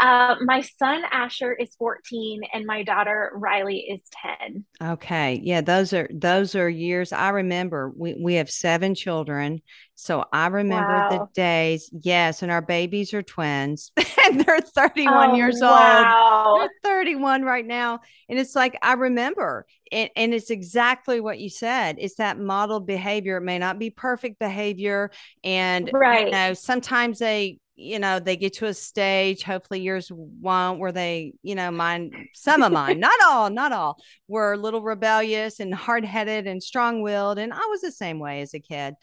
Uh, 0.00 0.36
my 0.42 0.60
son 0.60 1.02
Asher 1.10 1.52
is 1.52 1.74
14 1.76 2.42
and 2.52 2.66
my 2.66 2.82
daughter 2.82 3.32
Riley 3.34 3.78
is 3.78 4.00
10. 4.40 4.64
Okay. 4.92 5.40
Yeah, 5.42 5.60
those 5.60 5.92
are 5.92 6.08
those 6.12 6.54
are 6.54 6.68
years 6.68 7.12
I 7.12 7.30
remember. 7.30 7.92
We 7.96 8.14
we 8.20 8.34
have 8.34 8.50
seven 8.50 8.94
children. 8.94 9.60
So 9.96 10.24
I 10.32 10.46
remember 10.46 10.92
wow. 10.92 11.08
the 11.10 11.28
days. 11.34 11.90
Yes, 12.02 12.42
and 12.42 12.52
our 12.52 12.62
babies 12.62 13.12
are 13.14 13.22
twins 13.22 13.90
and 14.24 14.40
they're 14.40 14.60
31 14.60 15.30
oh, 15.30 15.34
years 15.34 15.58
wow. 15.60 16.44
old. 16.46 16.60
They're 16.60 16.92
31 16.92 17.42
right 17.42 17.66
now. 17.66 18.00
And 18.28 18.38
it's 18.38 18.54
like 18.54 18.78
I 18.80 18.92
remember 18.92 19.66
and, 19.90 20.10
and 20.16 20.34
it's 20.34 20.50
exactly 20.50 21.20
what 21.20 21.38
you 21.38 21.50
said. 21.50 21.96
It's 21.98 22.16
that 22.16 22.38
model 22.38 22.80
behavior. 22.80 23.38
It 23.38 23.42
may 23.42 23.58
not 23.58 23.78
be 23.78 23.90
perfect 23.90 24.38
behavior. 24.38 25.10
And 25.42 25.90
right. 25.92 26.26
you 26.26 26.32
know, 26.32 26.54
sometimes 26.54 27.18
they 27.18 27.58
you 27.78 27.98
know 27.98 28.18
they 28.18 28.36
get 28.36 28.52
to 28.52 28.66
a 28.66 28.74
stage 28.74 29.44
hopefully 29.44 29.80
yours 29.80 30.10
won't 30.12 30.80
where 30.80 30.90
they 30.90 31.32
you 31.42 31.54
know 31.54 31.70
mine 31.70 32.28
some 32.34 32.62
of 32.62 32.72
mine 32.72 32.98
not 32.98 33.18
all 33.26 33.48
not 33.48 33.70
all 33.70 33.96
were 34.26 34.52
a 34.52 34.56
little 34.56 34.82
rebellious 34.82 35.60
and 35.60 35.72
hard-headed 35.72 36.46
and 36.46 36.62
strong-willed 36.62 37.38
and 37.38 37.52
i 37.52 37.66
was 37.70 37.80
the 37.80 37.92
same 37.92 38.18
way 38.18 38.40
as 38.40 38.52
a 38.52 38.58
kid 38.58 38.94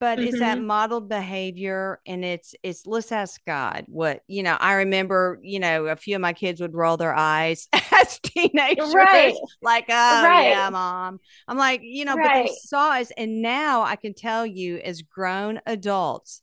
but 0.00 0.18
mm-hmm. 0.18 0.28
it's 0.28 0.38
that 0.38 0.56
mm-hmm. 0.56 0.66
modeled 0.66 1.08
behavior 1.10 2.00
and 2.06 2.24
it's 2.24 2.54
it's 2.62 2.86
let's 2.86 3.12
ask 3.12 3.38
god 3.46 3.84
what 3.86 4.22
you 4.28 4.42
know 4.42 4.56
i 4.60 4.74
remember 4.74 5.38
you 5.42 5.58
know 5.58 5.86
a 5.86 5.96
few 5.96 6.14
of 6.14 6.22
my 6.22 6.32
kids 6.32 6.60
would 6.60 6.74
roll 6.74 6.96
their 6.96 7.14
eyes 7.14 7.68
as 7.92 8.18
teenagers 8.20 8.94
right. 8.94 9.34
like 9.60 9.84
oh 9.90 10.24
right. 10.24 10.48
yeah 10.48 10.70
mom 10.70 11.18
i'm 11.48 11.58
like 11.58 11.80
you 11.82 12.06
know 12.06 12.14
right. 12.14 12.44
but 12.44 12.48
they 12.48 12.54
saw 12.64 12.98
us 12.98 13.12
and 13.18 13.42
now 13.42 13.82
i 13.82 13.94
can 13.94 14.14
tell 14.14 14.46
you 14.46 14.78
as 14.78 15.02
grown 15.02 15.60
adults 15.66 16.42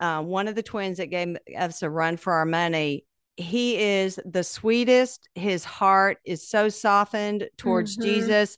uh, 0.00 0.22
one 0.22 0.48
of 0.48 0.54
the 0.54 0.62
twins 0.62 0.98
that 0.98 1.06
gave 1.06 1.36
us 1.58 1.82
a 1.82 1.90
run 1.90 2.16
for 2.16 2.32
our 2.32 2.46
money 2.46 3.04
he 3.36 3.76
is 3.76 4.18
the 4.24 4.42
sweetest 4.42 5.28
his 5.34 5.64
heart 5.64 6.18
is 6.24 6.46
so 6.46 6.68
softened 6.68 7.48
towards 7.56 7.96
mm-hmm. 7.96 8.08
jesus 8.08 8.56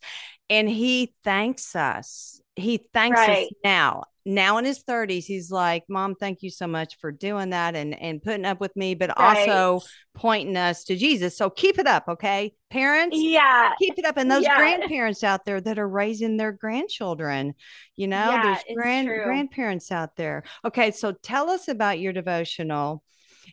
and 0.48 0.68
he 0.68 1.14
thanks 1.24 1.74
us 1.74 2.40
he 2.56 2.86
thanks 2.92 3.18
right. 3.18 3.46
us 3.46 3.52
now 3.64 4.04
now 4.28 4.58
in 4.58 4.64
his 4.66 4.84
30s 4.84 5.24
he's 5.24 5.50
like 5.50 5.84
mom 5.88 6.14
thank 6.14 6.42
you 6.42 6.50
so 6.50 6.66
much 6.66 6.98
for 6.98 7.10
doing 7.10 7.48
that 7.48 7.74
and 7.74 7.98
and 7.98 8.22
putting 8.22 8.44
up 8.44 8.60
with 8.60 8.76
me 8.76 8.94
but 8.94 9.08
right. 9.18 9.48
also 9.48 9.84
pointing 10.14 10.56
us 10.56 10.84
to 10.84 10.96
jesus. 10.96 11.36
So 11.36 11.48
keep 11.48 11.78
it 11.78 11.86
up 11.86 12.04
okay? 12.08 12.52
Parents 12.70 13.16
yeah. 13.18 13.72
keep 13.78 13.98
it 13.98 14.04
up. 14.04 14.18
And 14.18 14.30
those 14.30 14.42
yeah. 14.42 14.56
grandparents 14.58 15.24
out 15.24 15.46
there 15.46 15.62
that 15.62 15.78
are 15.78 15.88
raising 15.88 16.36
their 16.36 16.52
grandchildren 16.52 17.54
you 17.96 18.06
know 18.06 18.30
yeah, 18.30 18.42
there's 18.42 18.76
grand 18.76 19.08
grandparents 19.08 19.90
out 19.90 20.14
there. 20.16 20.44
Okay 20.64 20.90
so 20.90 21.12
tell 21.12 21.48
us 21.48 21.68
about 21.68 21.98
your 21.98 22.12
devotional 22.12 23.02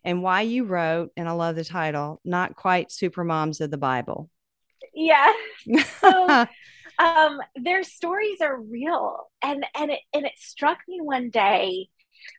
and 0.04 0.22
why 0.22 0.42
you 0.42 0.66
wrote 0.66 1.10
and 1.16 1.30
i 1.30 1.32
love 1.32 1.56
the 1.56 1.64
title 1.64 2.20
not 2.26 2.54
quite 2.54 2.92
super 2.92 3.24
moms 3.24 3.62
of 3.62 3.72
the 3.72 3.78
bible. 3.78 4.30
Yeah. 4.94 5.32
So 6.02 6.46
um, 7.00 7.40
their 7.56 7.84
stories 7.84 8.42
are 8.42 8.60
real. 8.60 9.30
And 9.42 9.66
and 9.78 9.92
it 9.92 10.00
and 10.14 10.26
it 10.26 10.34
struck 10.38 10.80
me 10.88 11.02
one 11.02 11.30
day 11.30 11.90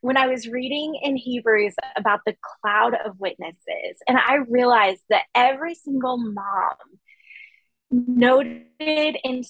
when 0.01 0.17
I 0.17 0.27
was 0.27 0.49
reading 0.49 0.99
in 1.03 1.17
Hebrews 1.17 1.75
about 1.97 2.21
the 2.27 2.37
cloud 2.61 2.95
of 3.05 3.21
witnesses, 3.21 3.99
and 4.09 4.17
I 4.19 4.37
realized 4.49 5.03
that 5.11 5.25
every 5.35 5.75
single 5.75 6.17
mom 6.19 6.75
noted 7.91 8.65
in 9.23 9.45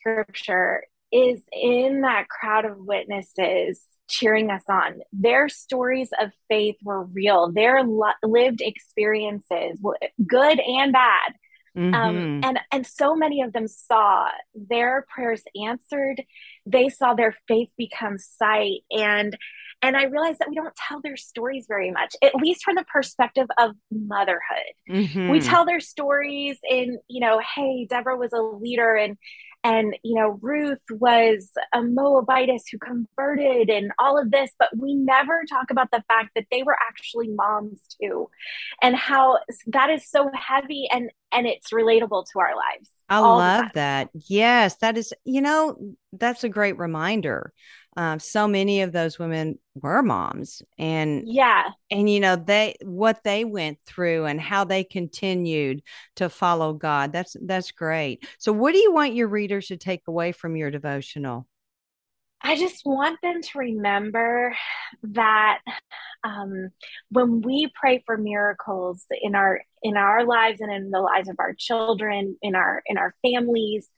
scripture 0.00 0.84
is 1.12 1.42
in 1.52 2.02
that 2.02 2.28
crowd 2.28 2.64
of 2.64 2.78
witnesses 2.78 3.82
cheering 4.08 4.50
us 4.50 4.62
on. 4.68 5.00
Their 5.12 5.48
stories 5.48 6.10
of 6.20 6.30
faith 6.48 6.76
were 6.82 7.04
real, 7.04 7.50
their 7.52 7.82
lived 7.84 8.60
experiences, 8.60 9.78
good 10.26 10.60
and 10.60 10.92
bad. 10.92 11.34
Um, 11.76 11.82
mm-hmm. 11.82 11.94
Um, 11.94 12.40
and 12.44 12.60
and 12.72 12.86
so 12.86 13.14
many 13.14 13.42
of 13.42 13.52
them 13.52 13.68
saw 13.68 14.26
their 14.54 15.06
prayers 15.14 15.42
answered. 15.66 16.22
They 16.66 16.88
saw 16.88 17.14
their 17.14 17.36
faith 17.46 17.70
become 17.76 18.18
sight, 18.18 18.80
and 18.90 19.36
and 19.82 19.96
I 19.96 20.04
realized 20.04 20.40
that 20.40 20.48
we 20.48 20.54
don't 20.54 20.74
tell 20.76 21.00
their 21.00 21.16
stories 21.16 21.66
very 21.66 21.90
much, 21.90 22.14
at 22.22 22.34
least 22.34 22.64
from 22.64 22.74
the 22.74 22.84
perspective 22.92 23.46
of 23.58 23.72
motherhood. 23.90 24.74
Mm-hmm. 24.90 25.30
We 25.30 25.40
tell 25.40 25.64
their 25.64 25.80
stories 25.80 26.58
in, 26.68 26.98
you 27.08 27.20
know, 27.20 27.40
hey, 27.54 27.86
Deborah 27.88 28.18
was 28.18 28.32
a 28.32 28.42
leader 28.42 28.94
and 28.94 29.16
and 29.62 29.96
you 30.02 30.14
know 30.14 30.38
ruth 30.40 30.78
was 30.90 31.50
a 31.74 31.82
moabitess 31.82 32.64
who 32.70 32.78
converted 32.78 33.68
and 33.68 33.92
all 33.98 34.18
of 34.18 34.30
this 34.30 34.50
but 34.58 34.68
we 34.76 34.94
never 34.94 35.44
talk 35.48 35.70
about 35.70 35.90
the 35.92 36.02
fact 36.08 36.30
that 36.34 36.46
they 36.50 36.62
were 36.62 36.76
actually 36.88 37.28
moms 37.28 37.80
too. 38.00 38.28
And 38.82 38.96
how 38.96 39.38
that 39.68 39.90
is 39.90 40.08
so 40.08 40.30
heavy 40.34 40.88
and 40.90 41.10
and 41.32 41.46
it's 41.46 41.70
relatable 41.72 42.24
to 42.32 42.38
our 42.38 42.54
lives 42.56 42.90
i 43.08 43.18
love 43.18 43.70
that. 43.74 44.08
Yes 44.28 44.76
that 44.76 44.96
is 44.96 45.12
you 45.24 45.40
know 45.40 45.76
that's 46.12 46.44
a 46.44 46.48
great 46.48 46.78
reminder 46.78 47.52
um, 47.96 48.18
so 48.20 48.46
many 48.46 48.82
of 48.82 48.92
those 48.92 49.18
women 49.18 49.58
were 49.74 50.02
moms 50.02 50.62
and 50.78 51.24
yeah. 51.26 51.64
and 51.90 52.08
you 52.08 52.20
know 52.20 52.36
they 52.36 52.76
what 52.82 53.22
they 53.24 53.44
went 53.44 53.78
through 53.84 54.26
and 54.26 54.40
how 54.40 54.64
they 54.64 54.84
continued 54.84 55.82
to 56.16 56.28
follow 56.28 56.72
god 56.72 57.12
that's 57.12 57.36
that's 57.42 57.70
great. 57.72 58.26
So 58.38 58.52
what 58.52 58.72
do 58.72 58.78
you 58.78 58.92
want 58.92 59.14
your 59.14 59.28
readers 59.28 59.68
to 59.68 59.76
take 59.76 60.02
away 60.06 60.32
from 60.32 60.56
your 60.56 60.70
devotional? 60.70 61.46
I 62.42 62.56
just 62.56 62.86
want 62.86 63.18
them 63.22 63.42
to 63.42 63.58
remember 63.58 64.56
that 65.02 65.58
um, 66.24 66.70
when 67.10 67.42
we 67.42 67.70
pray 67.78 68.02
for 68.06 68.16
miracles 68.16 69.04
in 69.20 69.34
our 69.34 69.60
in 69.82 69.96
our 69.96 70.24
lives 70.24 70.60
and 70.60 70.72
in 70.72 70.90
the 70.90 71.00
lives 71.00 71.28
of 71.28 71.36
our 71.38 71.54
children 71.54 72.36
in 72.42 72.54
our 72.54 72.82
in 72.86 72.98
our 72.98 73.14
families 73.22 73.88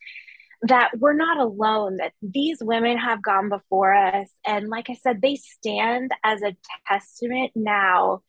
that 0.63 0.91
we're 0.99 1.13
not 1.13 1.39
alone, 1.39 1.97
that 1.97 2.13
these 2.23 2.59
women 2.61 2.97
have 2.97 3.23
gone 3.23 3.49
before 3.49 3.95
us. 3.95 4.31
And 4.47 4.69
like 4.69 4.91
I 4.91 4.95
said, 4.95 5.21
they 5.21 5.37
stand 5.37 6.13
as 6.25 6.43
a 6.43 6.57
testament 6.87 7.53
now 7.55 8.23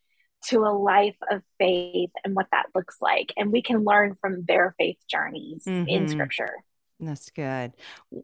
to 0.46 0.60
a 0.66 0.76
life 0.76 1.16
of 1.32 1.42
faith 1.60 2.10
and 2.26 2.36
what 2.36 2.48
that 2.52 2.66
looks 2.76 2.98
like. 3.02 3.32
And 3.38 3.52
we 3.52 3.62
can 3.62 3.84
learn 3.84 4.16
from 4.20 4.44
their 4.46 4.76
faith 4.78 4.98
journeys 5.10 5.64
mm-hmm. 5.66 5.88
in 5.88 6.08
scripture. 6.08 6.54
That's 7.00 7.30
good. 7.32 7.74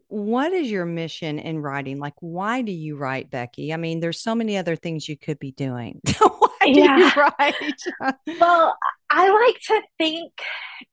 What 0.08 0.52
is 0.52 0.70
your 0.70 0.86
mission 0.86 1.38
in 1.38 1.60
writing? 1.60 1.98
Like, 1.98 2.14
why 2.20 2.62
do 2.62 2.72
you 2.72 2.96
write, 2.96 3.30
Becki? 3.30 3.72
I 3.72 3.76
mean, 3.76 4.00
there's 4.00 4.20
so 4.20 4.34
many 4.34 4.56
other 4.56 4.76
things 4.76 5.08
you 5.08 5.16
could 5.16 5.38
be 5.38 5.52
doing. 5.52 6.00
yeah. 6.64 7.12
write? 7.16 7.82
well, 8.40 8.76
I 9.10 9.28
like 9.28 9.60
to 9.68 9.82
think 9.98 10.32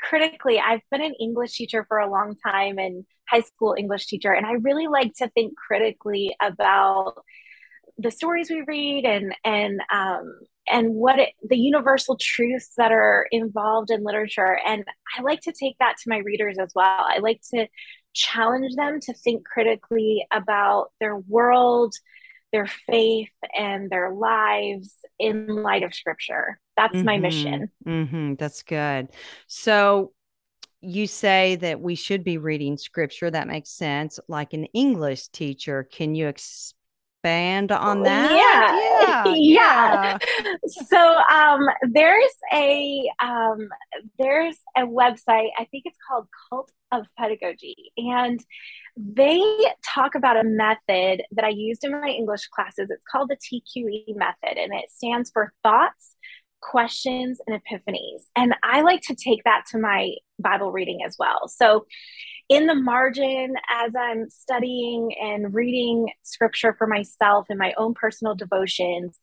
critically. 0.02 0.60
I've 0.60 0.82
been 0.92 1.02
an 1.04 1.16
English 1.20 1.54
teacher 1.54 1.86
for 1.88 2.00
a 2.00 2.10
long 2.10 2.36
time 2.46 2.78
and 2.78 3.06
high 3.30 3.42
school 3.42 3.76
English 3.78 4.08
teacher, 4.08 4.32
and 4.32 4.46
I 4.46 4.54
really 4.54 4.88
like 4.88 5.14
to 5.16 5.30
think 5.30 5.54
critically 5.58 6.36
about 6.42 7.16
the 7.98 8.12
stories 8.12 8.50
we 8.50 8.62
read 8.62 9.06
and 9.06 9.36
and 9.44 9.82
um, 9.92 10.40
and 10.70 10.94
what 10.94 11.20
it, 11.20 11.30
the 11.48 11.58
universal 11.58 12.18
truths 12.20 12.74
that 12.78 12.92
are 12.92 13.28
involved 13.32 13.90
in 13.90 14.04
literature. 14.04 14.60
And 14.66 14.84
I 15.18 15.22
like 15.22 15.42
to 15.42 15.54
take 15.54 15.78
that 15.80 15.96
to 15.98 16.10
my 16.10 16.18
readers 16.18 16.58
as 16.60 16.72
well. 16.76 17.06
I 17.08 17.20
like 17.20 17.42
to 17.54 17.68
challenge 18.14 18.76
them 18.76 19.00
to 19.02 19.14
think 19.14 19.46
critically 19.46 20.26
about 20.32 20.92
their 21.00 21.18
world, 21.18 21.94
their 22.52 22.68
faith, 22.68 23.30
and 23.58 23.90
their 23.90 24.14
lives 24.14 24.96
in 25.20 25.48
light 25.48 25.84
of 25.84 25.94
scripture. 25.94 26.60
That's 26.76 26.96
mm-hmm. 26.96 27.06
my 27.06 27.18
mission. 27.18 27.72
Mm-hmm. 27.86 28.36
That's 28.36 28.64
good. 28.64 29.10
So, 29.48 30.14
you 30.80 31.08
say 31.08 31.56
that 31.56 31.82
we 31.82 31.96
should 31.96 32.24
be 32.24 32.38
reading 32.38 32.78
scripture. 32.78 33.32
That 33.32 33.48
makes 33.48 33.72
sense. 33.72 34.20
Like 34.28 34.54
an 34.54 34.66
English 34.66 35.30
teacher, 35.30 35.88
can 35.92 36.14
you 36.14 36.28
ex- 36.28 36.76
expand 37.28 37.72
on 37.72 38.04
that? 38.04 38.32
Yeah. 38.32 38.94
Yeah. 39.40 40.18
yeah. 40.44 40.56
so 40.88 40.98
um 40.98 41.68
there's 41.90 42.36
a 42.54 43.10
um 43.22 43.68
there's 44.20 44.58
a 44.76 44.82
website, 44.82 45.50
I 45.58 45.66
think 45.72 45.84
it's 45.86 45.98
called 46.08 46.28
Cult 46.50 46.72
of 46.92 47.06
Pedagogy. 47.18 47.92
And 47.98 48.40
they 48.98 49.42
talk 49.86 50.16
about 50.16 50.38
a 50.38 50.44
method 50.44 51.24
that 51.32 51.46
I 51.46 51.50
used 51.50 51.84
in 51.84 51.92
my 51.92 52.08
English 52.08 52.48
classes. 52.48 52.90
It's 52.90 53.04
called 53.10 53.30
the 53.30 53.38
TQE 53.38 54.16
method, 54.16 54.58
and 54.58 54.74
it 54.74 54.90
stands 54.90 55.30
for 55.30 55.54
thoughts, 55.62 56.16
questions, 56.62 57.40
and 57.46 57.62
epiphanies. 57.62 58.24
And 58.36 58.56
I 58.64 58.82
like 58.82 59.02
to 59.04 59.16
take 59.16 59.44
that 59.44 59.66
to 59.72 59.78
my 59.78 60.14
Bible 60.40 60.72
reading 60.72 61.02
as 61.06 61.16
well. 61.20 61.48
So 61.48 61.86
in 62.50 62.66
the 62.66 62.76
margin 62.76 63.56
as 63.70 63.94
I'm 63.96 64.30
studying 64.30 65.14
and 65.22 65.54
reading 65.54 66.10
scripture 66.24 66.74
for 66.78 66.88
myself 66.88 67.48
in 67.50 67.58
my 67.58 67.74
own 67.78 67.94
personal 67.94 68.34
devotions, 68.34 69.20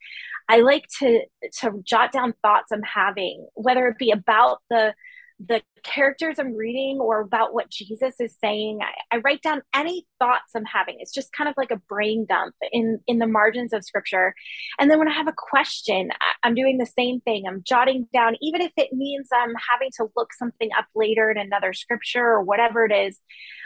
I 0.48 0.60
like 0.60 0.87
to 1.00 1.22
to 1.60 1.82
jot 1.82 2.12
down 2.12 2.34
thoughts 2.42 2.70
I'm 2.70 2.82
having, 2.82 3.48
whether 3.54 3.88
it 3.88 3.98
be 3.98 4.12
about 4.12 4.58
the 4.70 4.94
the 5.40 5.62
characters 5.82 6.38
I'm 6.38 6.56
reading 6.56 6.98
or 7.00 7.20
about 7.20 7.52
what 7.52 7.68
Jesus 7.68 8.14
is 8.20 8.36
saying. 8.40 8.78
I, 8.82 9.16
I, 9.16 9.18
write 9.18 9.42
down 9.42 9.62
any 9.74 10.06
thoughts 10.18 10.52
I'm 10.54 10.64
having. 10.64 10.96
It's 11.00 11.12
just 11.12 11.32
kind 11.32 11.48
of 11.48 11.54
like 11.56 11.72
a 11.72 11.76
brain 11.88 12.24
dump 12.28 12.54
in 12.72 13.00
in 13.06 13.18
the 13.18 13.26
margins 13.26 13.72
of 13.72 13.84
scripture. 13.84 14.34
And 14.78 14.90
then 14.90 14.98
when 14.98 15.08
I 15.08 15.12
have 15.12 15.28
a 15.28 15.34
question, 15.36 16.10
I, 16.12 16.46
I'm 16.46 16.54
doing 16.54 16.78
the 16.78 16.86
same 16.86 17.20
thing. 17.20 17.44
I'm 17.48 17.62
jotting 17.64 18.06
down, 18.12 18.36
even 18.40 18.60
if 18.62 18.72
it 18.76 18.92
means 18.92 19.28
I'm 19.32 19.54
having 19.70 19.90
to 19.96 20.06
look 20.16 20.32
something 20.32 20.70
up 20.78 20.86
later 20.94 21.30
in 21.30 21.38
another 21.38 21.72
scripture 21.72 22.24
or 22.24 22.42
whatever 22.42 22.84
it 22.84 22.92
is. 22.92 23.18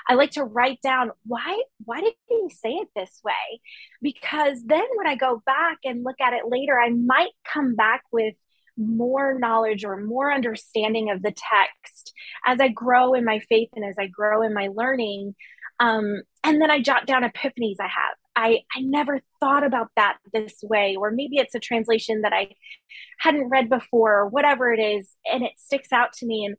I 0.09 0.15
like 0.15 0.31
to 0.33 0.45
write 0.45 0.81
down 0.81 1.11
why 1.27 1.63
why 1.85 2.01
did 2.01 2.15
he 2.29 2.49
say 2.51 2.71
it 2.71 2.89
this 2.97 3.21
way? 3.23 3.61
Because 4.01 4.63
then 4.65 4.85
when 4.97 5.07
I 5.07 5.17
go 5.17 5.43
back 5.45 5.79
and 5.85 6.03
look 6.03 6.21
at 6.21 6.33
it 6.33 6.49
later, 6.49 6.81
I 6.81 6.89
might 6.91 7.33
come 7.45 7.75
back 7.75 8.05
with 8.11 8.35
more 8.79 9.39
knowledge 9.39 9.85
or 9.85 9.97
more 9.99 10.33
understanding 10.33 11.11
of 11.11 11.23
the 11.23 11.35
text 11.37 12.13
as 12.47 12.61
I 12.61 12.69
grow 12.69 13.15
in 13.15 13.25
my 13.25 13.41
faith 13.41 13.71
and 13.75 13.85
as 13.85 13.97
I 13.99 14.07
grow 14.07 14.43
in 14.43 14.55
my 14.55 14.69
learning. 14.73 15.35
Um, 15.81 16.23
and 16.45 16.61
then 16.61 16.71
I 16.71 16.81
jot 16.81 17.07
down 17.07 17.23
epiphanies 17.23 17.77
I 17.81 17.89
have. 17.89 18.15
I, 18.35 18.61
I 18.75 18.81
never 18.81 19.21
thought 19.41 19.65
about 19.65 19.89
that 19.97 20.19
this 20.33 20.55
way, 20.63 20.97
or 20.97 21.11
maybe 21.11 21.39
it's 21.39 21.57
a 21.57 21.61
translation 21.61 22.23
that 22.23 22.33
I 22.33 22.53
hadn't 23.19 23.49
read 23.49 23.69
before, 23.69 24.21
or 24.21 24.29
whatever 24.29 24.73
it 24.73 24.81
is, 24.81 25.11
and 25.25 25.43
it 25.43 25.53
sticks 25.57 25.93
out 25.93 26.13
to 26.15 26.27
me. 26.27 26.45
And 26.45 26.57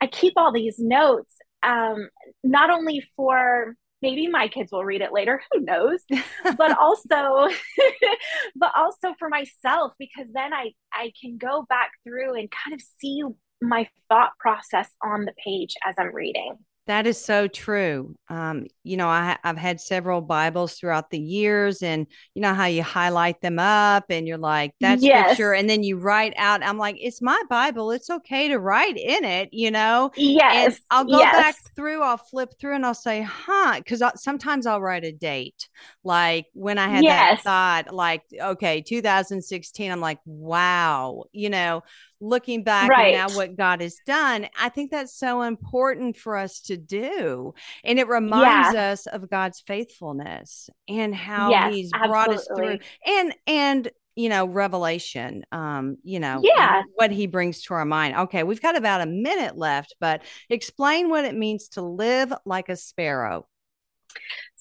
I 0.00 0.08
keep 0.08 0.32
all 0.36 0.52
these 0.52 0.80
notes, 0.80 1.36
um, 1.62 2.08
not 2.42 2.70
only 2.70 3.08
for 3.16 3.76
maybe 4.02 4.26
my 4.28 4.48
kids 4.48 4.72
will 4.72 4.84
read 4.84 5.00
it 5.00 5.12
later 5.12 5.42
who 5.52 5.60
knows? 5.60 6.00
But 6.56 6.76
also 6.78 7.48
but 8.56 8.72
also 8.76 9.14
for 9.18 9.28
myself 9.28 9.92
because 9.98 10.26
then 10.32 10.52
i 10.52 10.72
i 10.92 11.12
can 11.20 11.38
go 11.38 11.64
back 11.68 11.92
through 12.04 12.34
and 12.38 12.48
kind 12.50 12.74
of 12.74 12.80
see 13.00 13.22
my 13.62 13.88
thought 14.08 14.32
process 14.38 14.90
on 15.02 15.24
the 15.24 15.32
page 15.44 15.74
as 15.86 15.94
i'm 15.98 16.14
reading 16.14 16.56
that 16.86 17.06
is 17.06 17.22
so 17.22 17.46
true. 17.46 18.16
Um, 18.28 18.66
you 18.82 18.96
know, 18.96 19.08
I, 19.08 19.36
have 19.44 19.56
had 19.56 19.80
several 19.80 20.20
Bibles 20.20 20.74
throughout 20.74 21.10
the 21.10 21.20
years, 21.20 21.82
and 21.82 22.06
you 22.34 22.42
know 22.42 22.54
how 22.54 22.64
you 22.64 22.82
highlight 22.82 23.40
them 23.42 23.58
up, 23.58 24.06
and 24.10 24.26
you're 24.26 24.38
like, 24.38 24.74
"That's 24.80 25.02
yes. 25.02 25.26
scripture," 25.26 25.52
and 25.52 25.68
then 25.68 25.82
you 25.82 25.98
write 25.98 26.34
out. 26.36 26.64
I'm 26.64 26.78
like, 26.78 26.96
"It's 26.98 27.22
my 27.22 27.40
Bible. 27.48 27.90
It's 27.92 28.10
okay 28.10 28.48
to 28.48 28.58
write 28.58 28.96
in 28.96 29.24
it," 29.24 29.50
you 29.52 29.70
know. 29.70 30.10
Yes. 30.16 30.66
And 30.66 30.78
I'll 30.90 31.04
go 31.04 31.18
yes. 31.18 31.32
back 31.32 31.54
through. 31.76 32.02
I'll 32.02 32.16
flip 32.16 32.54
through, 32.58 32.74
and 32.74 32.84
I'll 32.84 32.94
say, 32.94 33.22
"Huh," 33.22 33.76
because 33.78 34.02
sometimes 34.16 34.66
I'll 34.66 34.80
write 34.80 35.04
a 35.04 35.12
date, 35.12 35.68
like 36.02 36.46
when 36.54 36.78
I 36.78 36.88
had 36.88 37.04
yes. 37.04 37.44
that 37.44 37.84
thought, 37.84 37.94
like, 37.94 38.22
okay, 38.40 38.80
2016. 38.80 39.92
I'm 39.92 40.00
like, 40.00 40.18
"Wow," 40.24 41.24
you 41.32 41.50
know 41.50 41.82
looking 42.20 42.62
back 42.62 42.90
right. 42.90 43.14
now 43.14 43.28
what 43.30 43.56
God 43.56 43.80
has 43.80 43.98
done. 44.06 44.46
I 44.58 44.68
think 44.68 44.90
that's 44.90 45.14
so 45.18 45.42
important 45.42 46.16
for 46.16 46.36
us 46.36 46.60
to 46.62 46.76
do. 46.76 47.54
And 47.84 47.98
it 47.98 48.08
reminds 48.08 48.74
yeah. 48.74 48.90
us 48.92 49.06
of 49.06 49.30
God's 49.30 49.60
faithfulness 49.60 50.68
and 50.88 51.14
how 51.14 51.50
yes, 51.50 51.74
he's 51.74 51.90
brought 51.90 52.32
us 52.32 52.46
through 52.54 52.78
and 53.06 53.34
and 53.46 53.90
you 54.16 54.28
know 54.28 54.44
revelation 54.44 55.44
um 55.52 55.96
you 56.02 56.18
know 56.18 56.40
yeah 56.42 56.82
what 56.96 57.12
he 57.12 57.28
brings 57.28 57.62
to 57.62 57.74
our 57.74 57.84
mind 57.84 58.16
okay 58.16 58.42
we've 58.42 58.60
got 58.60 58.76
about 58.76 59.00
a 59.00 59.06
minute 59.06 59.56
left 59.56 59.94
but 60.00 60.22
explain 60.48 61.08
what 61.08 61.24
it 61.24 61.34
means 61.34 61.68
to 61.68 61.80
live 61.80 62.32
like 62.44 62.68
a 62.68 62.76
sparrow 62.76 63.46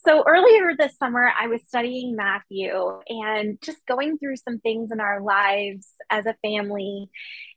So 0.05 0.23
earlier 0.25 0.73
this 0.77 0.97
summer, 0.97 1.31
I 1.38 1.47
was 1.47 1.62
studying 1.67 2.15
Matthew 2.15 3.01
and 3.09 3.57
just 3.62 3.85
going 3.85 4.17
through 4.17 4.38
some 4.38 4.59
things 4.59 4.91
in 4.91 5.01
our 5.01 5.21
lives 5.21 5.88
as 6.09 6.25
a 6.25 6.35
family. 6.41 7.09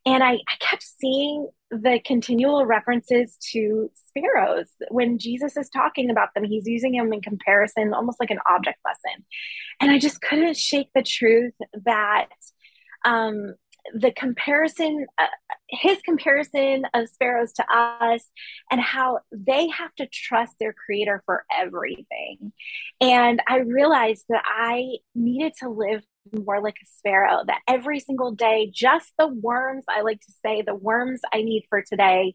And 0.05 0.25
I, 0.25 0.33
I 0.33 0.57
kept 0.59 0.83
seeing 0.83 1.49
the 1.71 2.01
continual 2.05 2.67
references 2.67 3.37
to 3.53 3.91
sparrows. 3.95 4.67
When 4.91 5.19
Jesus 5.19 5.57
is 5.57 5.69
talking 5.69 6.11
about 6.11 6.35
them, 6.35 6.45
he's 6.45 6.67
using 6.67 6.93
them 6.93 7.13
in 7.13 7.21
comparison, 7.21 7.95
almost 7.95 8.19
like 8.19 8.31
an 8.31 8.41
object 8.51 8.79
lesson. 8.85 9.25
And 9.81 9.93
I 9.93 9.99
just 9.99 10.21
couldn't 10.21 10.57
shake 10.57 10.89
the 10.95 11.03
truth 11.03 11.55
that 11.85 12.29
um, 13.05 13.55
the 13.95 14.13
comparison, 14.13 15.07
uh, 15.19 15.27
his 15.69 15.99
comparison 16.03 16.85
of 16.95 17.09
sparrows 17.09 17.53
to 17.55 17.65
us, 17.73 18.23
and 18.71 18.81
how 18.81 19.21
they 19.33 19.69
have 19.69 19.95
to 19.97 20.07
trust 20.07 20.55
their 20.59 20.73
creator 20.73 21.23
for 21.27 21.45
everything. 21.53 22.53
And 23.01 23.43
I 23.49 23.59
realized 23.59 24.25
that 24.29 24.45
I 24.47 24.99
needed 25.15 25.55
to 25.61 25.69
live 25.69 26.03
more 26.33 26.61
like 26.61 26.77
a 26.83 26.87
sparrow, 26.87 27.43
that 27.47 27.61
every 27.67 27.99
single 27.99 28.33
day, 28.33 28.71
just 28.73 29.13
the 29.19 29.27
worms, 29.27 29.85
I 29.89 30.03
like 30.03 30.21
to 30.21 30.33
say, 30.45 30.63
the 30.63 30.75
worms 30.75 31.21
I 31.33 31.43
need 31.43 31.67
for 31.69 31.83
today. 31.83 32.35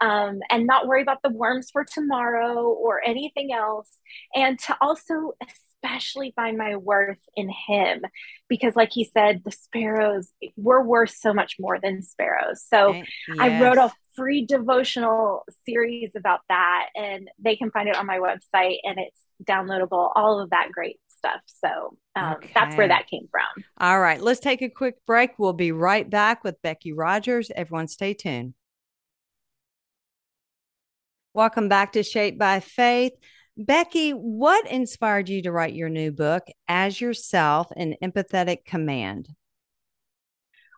Um, 0.00 0.40
and 0.50 0.66
not 0.66 0.88
worry 0.88 1.00
about 1.00 1.22
the 1.22 1.30
worms 1.30 1.70
for 1.70 1.84
tomorrow 1.84 2.64
or 2.64 3.00
anything 3.06 3.52
else. 3.52 3.88
And 4.34 4.58
to 4.60 4.76
also 4.80 5.34
especially 5.82 6.32
find 6.36 6.56
my 6.56 6.76
worth 6.76 7.18
in 7.36 7.48
him 7.48 8.02
because 8.48 8.76
like 8.76 8.90
he 8.92 9.04
said 9.04 9.42
the 9.44 9.50
sparrows 9.50 10.30
we're 10.56 10.82
worth 10.82 11.10
so 11.10 11.32
much 11.32 11.56
more 11.58 11.78
than 11.80 12.02
sparrows. 12.02 12.64
So 12.66 12.92
yes. 12.92 13.06
i 13.38 13.60
wrote 13.60 13.78
a 13.78 13.92
free 14.14 14.44
devotional 14.44 15.44
series 15.64 16.12
about 16.16 16.40
that 16.48 16.88
and 16.94 17.28
they 17.38 17.56
can 17.56 17.70
find 17.70 17.88
it 17.88 17.96
on 17.96 18.06
my 18.06 18.18
website 18.18 18.78
and 18.84 18.98
it's 18.98 19.20
downloadable 19.44 20.12
all 20.14 20.40
of 20.40 20.50
that 20.50 20.68
great 20.72 21.00
stuff. 21.08 21.40
So 21.46 21.96
um, 22.16 22.34
okay. 22.34 22.50
that's 22.54 22.76
where 22.76 22.88
that 22.88 23.08
came 23.08 23.28
from. 23.30 23.64
All 23.78 24.00
right 24.00 24.20
let's 24.20 24.40
take 24.40 24.62
a 24.62 24.68
quick 24.68 24.96
break. 25.06 25.38
We'll 25.38 25.52
be 25.52 25.72
right 25.72 26.08
back 26.08 26.44
with 26.44 26.60
becki 26.62 26.92
rogers. 26.94 27.50
Everyone 27.54 27.88
stay 27.88 28.14
tuned. 28.14 28.54
Welcome 31.34 31.70
back 31.70 31.92
to 31.92 32.02
shaped 32.02 32.38
by 32.38 32.60
faith 32.60 33.12
Becki, 33.58 34.12
what 34.12 34.66
inspired 34.70 35.28
you 35.28 35.42
to 35.42 35.52
write 35.52 35.74
your 35.74 35.90
new 35.90 36.10
book, 36.10 36.44
As 36.68 37.00
Yourself 37.00 37.70
an 37.76 37.94
Empathetic 38.02 38.64
Command? 38.64 39.28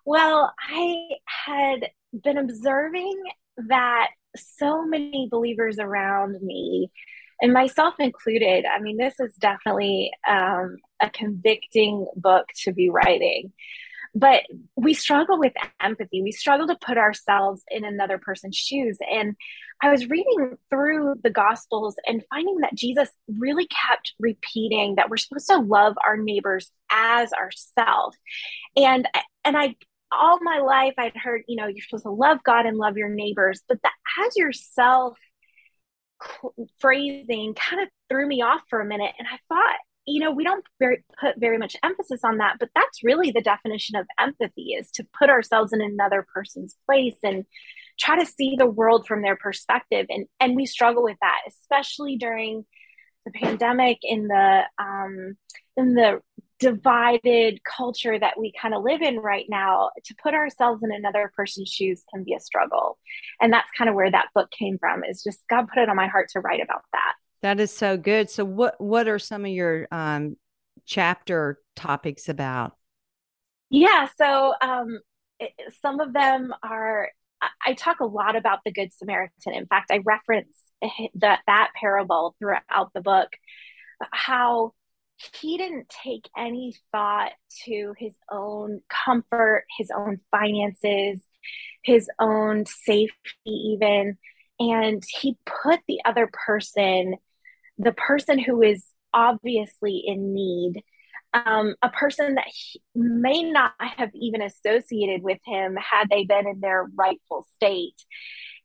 Well, 0.05 0.53
I 0.69 1.09
had 1.25 1.91
been 2.23 2.37
observing 2.37 3.23
that 3.69 4.09
so 4.37 4.85
many 4.85 5.29
believers 5.31 5.79
around 5.79 6.43
me, 6.43 6.91
and 7.41 7.53
myself 7.53 7.95
included, 8.01 8.65
I 8.67 8.81
mean, 8.81 8.97
this 8.97 9.21
is 9.21 9.35
definitely 9.37 10.11
um, 10.29 10.77
a 11.01 11.09
convicting 11.11 12.07
book 12.17 12.47
to 12.65 12.73
be 12.73 12.91
writing 12.91 13.53
but 14.15 14.43
we 14.77 14.95
struggle 14.95 15.39
with 15.39 15.53
empathy. 15.81 16.23
We 16.23 16.33
struggle 16.33 16.67
to 16.69 16.77
put 16.77 16.99
ourselves 16.99 17.63
in 17.69 17.85
another 17.85 18.19
person's 18.19 18.57
shoes. 18.57 18.99
And 19.11 19.37
I 19.83 19.91
was 19.91 20.09
reading 20.09 20.57
through 20.71 21.17
the 21.23 21.31
Gospels 21.31 21.97
and 22.07 22.25
finding 22.31 22.59
that 22.59 22.75
Jesus 22.75 23.09
really 23.29 23.67
kept 23.67 24.15
repeating 24.21 24.95
that 24.95 25.11
we're 25.11 25.17
supposed 25.17 25.49
to 25.49 25.59
love 25.59 25.95
our 26.07 26.17
neighbors 26.17 26.71
as 26.93 27.33
ourselves. 27.33 28.17
And 28.77 29.09
and 29.45 29.57
I 29.57 29.75
all 30.13 30.39
my 30.43 30.59
life 30.59 30.95
I'd 30.97 31.17
heard, 31.17 31.43
you 31.49 31.57
know, 31.57 31.67
you're 31.67 31.83
supposed 31.83 32.05
to 32.05 32.11
love 32.11 32.39
God 32.45 32.67
and 32.67 32.79
love 32.79 32.97
your 32.97 33.09
neighbors, 33.09 33.63
but 33.69 33.83
that 33.83 33.93
as 34.25 34.37
yourself 34.37 35.19
phrasing 36.79 37.55
kind 37.55 37.83
of 37.83 37.89
threw 38.09 38.27
me 38.27 38.43
off 38.43 38.63
for 38.71 38.81
a 38.81 38.85
minute. 38.85 39.13
And 39.19 39.27
I 39.27 39.39
thought, 39.49 39.79
you 40.07 40.21
know 40.21 40.31
we 40.31 40.45
don't 40.45 40.65
very, 40.79 41.05
put 41.21 41.39
very 41.39 41.59
much 41.59 41.77
emphasis 41.83 42.21
on 42.25 42.39
that 42.39 42.57
but 42.61 42.69
that's 42.75 43.03
really 43.03 43.31
the 43.31 43.41
definition 43.41 43.97
of 43.97 44.07
empathy 44.19 44.75
is 44.79 44.91
to 44.91 45.07
put 45.19 45.31
ourselves 45.31 45.73
in 45.73 45.81
another 45.81 46.27
person's 46.35 46.77
place 46.87 47.17
and 47.23 47.45
try 47.99 48.19
to 48.19 48.27
see 48.27 48.57
the 48.57 48.67
world 48.67 49.07
from 49.07 49.23
their 49.23 49.37
perspective. 49.37 50.07
And 50.09 50.27
and 50.41 50.57
we 50.57 50.67
struggle 50.67 51.03
with 51.03 51.17
that 51.21 51.41
especially 51.47 52.17
during 52.17 52.65
the 53.25 53.33
pandemic 53.33 53.99
in 54.03 54.29
the 54.29 54.63
um 54.79 55.37
in 55.77 55.95
the 55.95 56.21
divided 56.61 57.59
culture 57.65 58.19
that 58.19 58.39
we 58.39 58.53
kind 58.61 58.75
of 58.75 58.85
live 58.85 59.03
in 59.03 59.19
right 59.19 59.47
now. 59.49 59.91
To 60.05 60.15
put 60.23 60.35
ourselves 60.35 60.83
in 60.83 60.93
another 60.93 61.33
person's 61.37 61.69
shoes 61.69 62.05
can 62.13 62.25
be 62.25 62.35
a 62.35 62.41
struggle. 62.41 62.99
And 63.41 63.53
that's 63.53 63.69
kind 63.77 63.91
of 63.91 63.97
where 63.97 64.11
that 64.11 64.29
book 64.35 64.51
came 64.51 64.79
from 64.79 65.05
is 65.05 65.23
just 65.23 65.41
god 65.49 65.69
put 65.69 65.83
it 65.83 65.89
on 65.89 65.97
my 65.97 66.07
heart 66.07 66.29
to 66.31 66.41
write 66.41 66.63
about 66.63 66.85
that 66.93 67.15
that 67.45 67.61
is 67.61 67.71
so 67.71 67.99
good. 67.99 68.31
So 68.31 68.43
what 68.43 68.81
what 68.81 69.07
are 69.07 69.19
some 69.19 69.45
of 69.45 69.51
your 69.51 69.87
um, 69.93 70.37
chapter 70.87 71.61
topics 71.77 72.31
about? 72.31 72.73
Yeah, 73.69 74.09
so 74.17 74.55
um, 74.63 75.01
some 75.83 76.01
of 76.01 76.15
them 76.15 76.55
are. 76.63 77.11
I, 77.43 77.49
I 77.67 77.75
talk 77.75 78.01
a 78.01 78.07
lot 78.07 78.35
about 78.35 78.61
the 78.65 78.73
Good 78.73 78.95
Samaritan. 78.95 79.53
In 79.53 79.67
fact, 79.67 79.91
I 79.91 80.01
reference 80.07 80.57
that 81.17 81.41
that 81.47 81.69
parable 81.79 82.35
throughout 82.39 82.95
the 82.95 83.03
book. 83.03 83.29
How 84.11 84.73
he 85.43 85.59
didn't 85.59 85.91
take 86.03 86.31
any 86.35 86.75
thought 86.93 87.33
to 87.67 87.93
his 87.99 88.15
own 88.33 88.81
comfort, 88.89 89.67
his 89.77 89.91
own 89.95 90.21
finances, 90.31 91.21
his 91.83 92.09
own 92.19 92.65
safety, 92.65 93.13
even. 93.45 94.17
And 94.59 95.03
he 95.21 95.37
put 95.45 95.81
the 95.87 96.01
other 96.07 96.31
person 96.33 97.17
the 97.79 97.93
person 97.93 98.39
who 98.39 98.63
is 98.63 98.85
obviously 99.13 100.03
in 100.07 100.35
need, 100.35 100.83
um, 101.33 101.75
a 101.83 101.89
person 101.89 102.37
that 102.37 102.47
may 102.95 103.43
not 103.43 103.73
have 103.79 104.11
even 104.15 104.43
associated 104.43 105.23
with 105.23 105.39
him 105.45 105.77
had 105.77 106.09
they 106.09 106.25
been 106.25 106.47
in 106.47 106.61
their 106.61 106.87
rightful 106.97 107.47
state. 107.57 107.97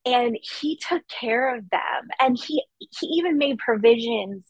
And 0.05 0.37
he 0.61 0.77
took 0.77 1.03
care 1.07 1.55
of 1.55 1.69
them, 1.69 2.07
and 2.21 2.39
he 2.39 2.63
he 2.79 3.07
even 3.07 3.37
made 3.37 3.57
provisions 3.57 4.45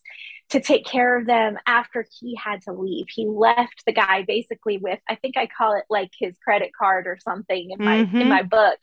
to 0.49 0.59
take 0.59 0.85
care 0.85 1.17
of 1.17 1.27
them 1.27 1.57
after 1.65 2.05
he 2.19 2.35
had 2.35 2.61
to 2.63 2.73
leave. 2.73 3.05
He 3.09 3.27
left 3.27 3.83
the 3.85 3.91
guy 3.91 4.23
basically 4.27 4.77
with 4.77 4.99
I 5.07 5.15
think 5.15 5.37
I 5.37 5.47
call 5.47 5.75
it 5.75 5.85
like 5.89 6.11
his 6.19 6.35
credit 6.43 6.71
card 6.77 7.07
or 7.07 7.17
something 7.21 7.71
in 7.71 7.83
my 7.83 8.03
mm-hmm. 8.03 8.17
in 8.17 8.29
my 8.29 8.43
book. 8.43 8.77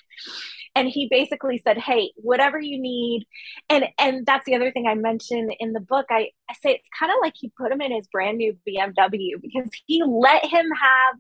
And 0.77 0.89
he 0.89 1.09
basically 1.11 1.59
said, 1.59 1.79
"Hey, 1.79 2.13
whatever 2.17 2.61
you 2.61 2.79
need." 2.79 3.27
And 3.69 3.87
and 3.99 4.25
that's 4.27 4.45
the 4.45 4.55
other 4.55 4.71
thing 4.71 4.87
I 4.87 4.95
mentioned 4.95 5.53
in 5.59 5.73
the 5.73 5.81
book. 5.81 6.07
I, 6.11 6.31
I 6.49 6.55
say 6.63 6.73
it's 6.75 6.89
kind 6.97 7.11
of 7.11 7.19
like 7.23 7.35
he 7.37 7.51
put 7.59 7.73
him 7.73 7.81
in 7.81 7.93
his 7.93 8.07
brand 8.07 8.39
new 8.39 8.57
BMW 8.69 9.41
because 9.41 9.69
he 9.87 10.03
let 10.07 10.45
him 10.45 10.67
have 10.71 11.17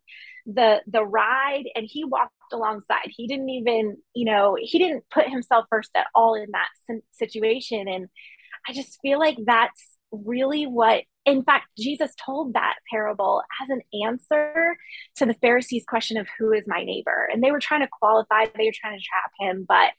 the 0.47 0.81
the 0.87 1.05
ride 1.05 1.65
and 1.75 1.87
he 1.89 2.05
walked 2.05 2.33
alongside 2.53 3.09
he 3.09 3.27
didn't 3.27 3.49
even 3.49 3.97
you 4.15 4.25
know 4.25 4.57
he 4.61 4.79
didn't 4.79 5.05
put 5.11 5.29
himself 5.29 5.67
first 5.69 5.91
at 5.97 6.07
all 6.15 6.35
in 6.35 6.47
that 6.53 6.69
situation 7.11 7.89
and 7.89 8.07
i 8.69 8.73
just 8.73 9.01
feel 9.03 9.19
like 9.19 9.37
that's 9.45 9.97
really 10.13 10.65
what 10.65 11.03
in 11.27 11.43
fact 11.43 11.67
jesus 11.77 12.13
told 12.25 12.55
that 12.55 12.77
parable 12.91 13.43
as 13.63 13.69
an 13.69 13.83
answer 14.07 14.77
to 15.17 15.27
the 15.27 15.35
pharisees 15.35 15.85
question 15.87 16.17
of 16.17 16.27
who 16.39 16.53
is 16.53 16.65
my 16.67 16.83
neighbor. 16.83 17.29
And 17.33 17.43
they 17.43 17.51
were 17.51 17.61
trying 17.61 17.83
to 17.83 17.89
qualify 17.91 18.47
they 18.57 18.67
were 18.67 18.73
trying 18.75 18.99
to 18.99 19.05
trap 19.05 19.33
him 19.39 19.67
but 19.69 19.91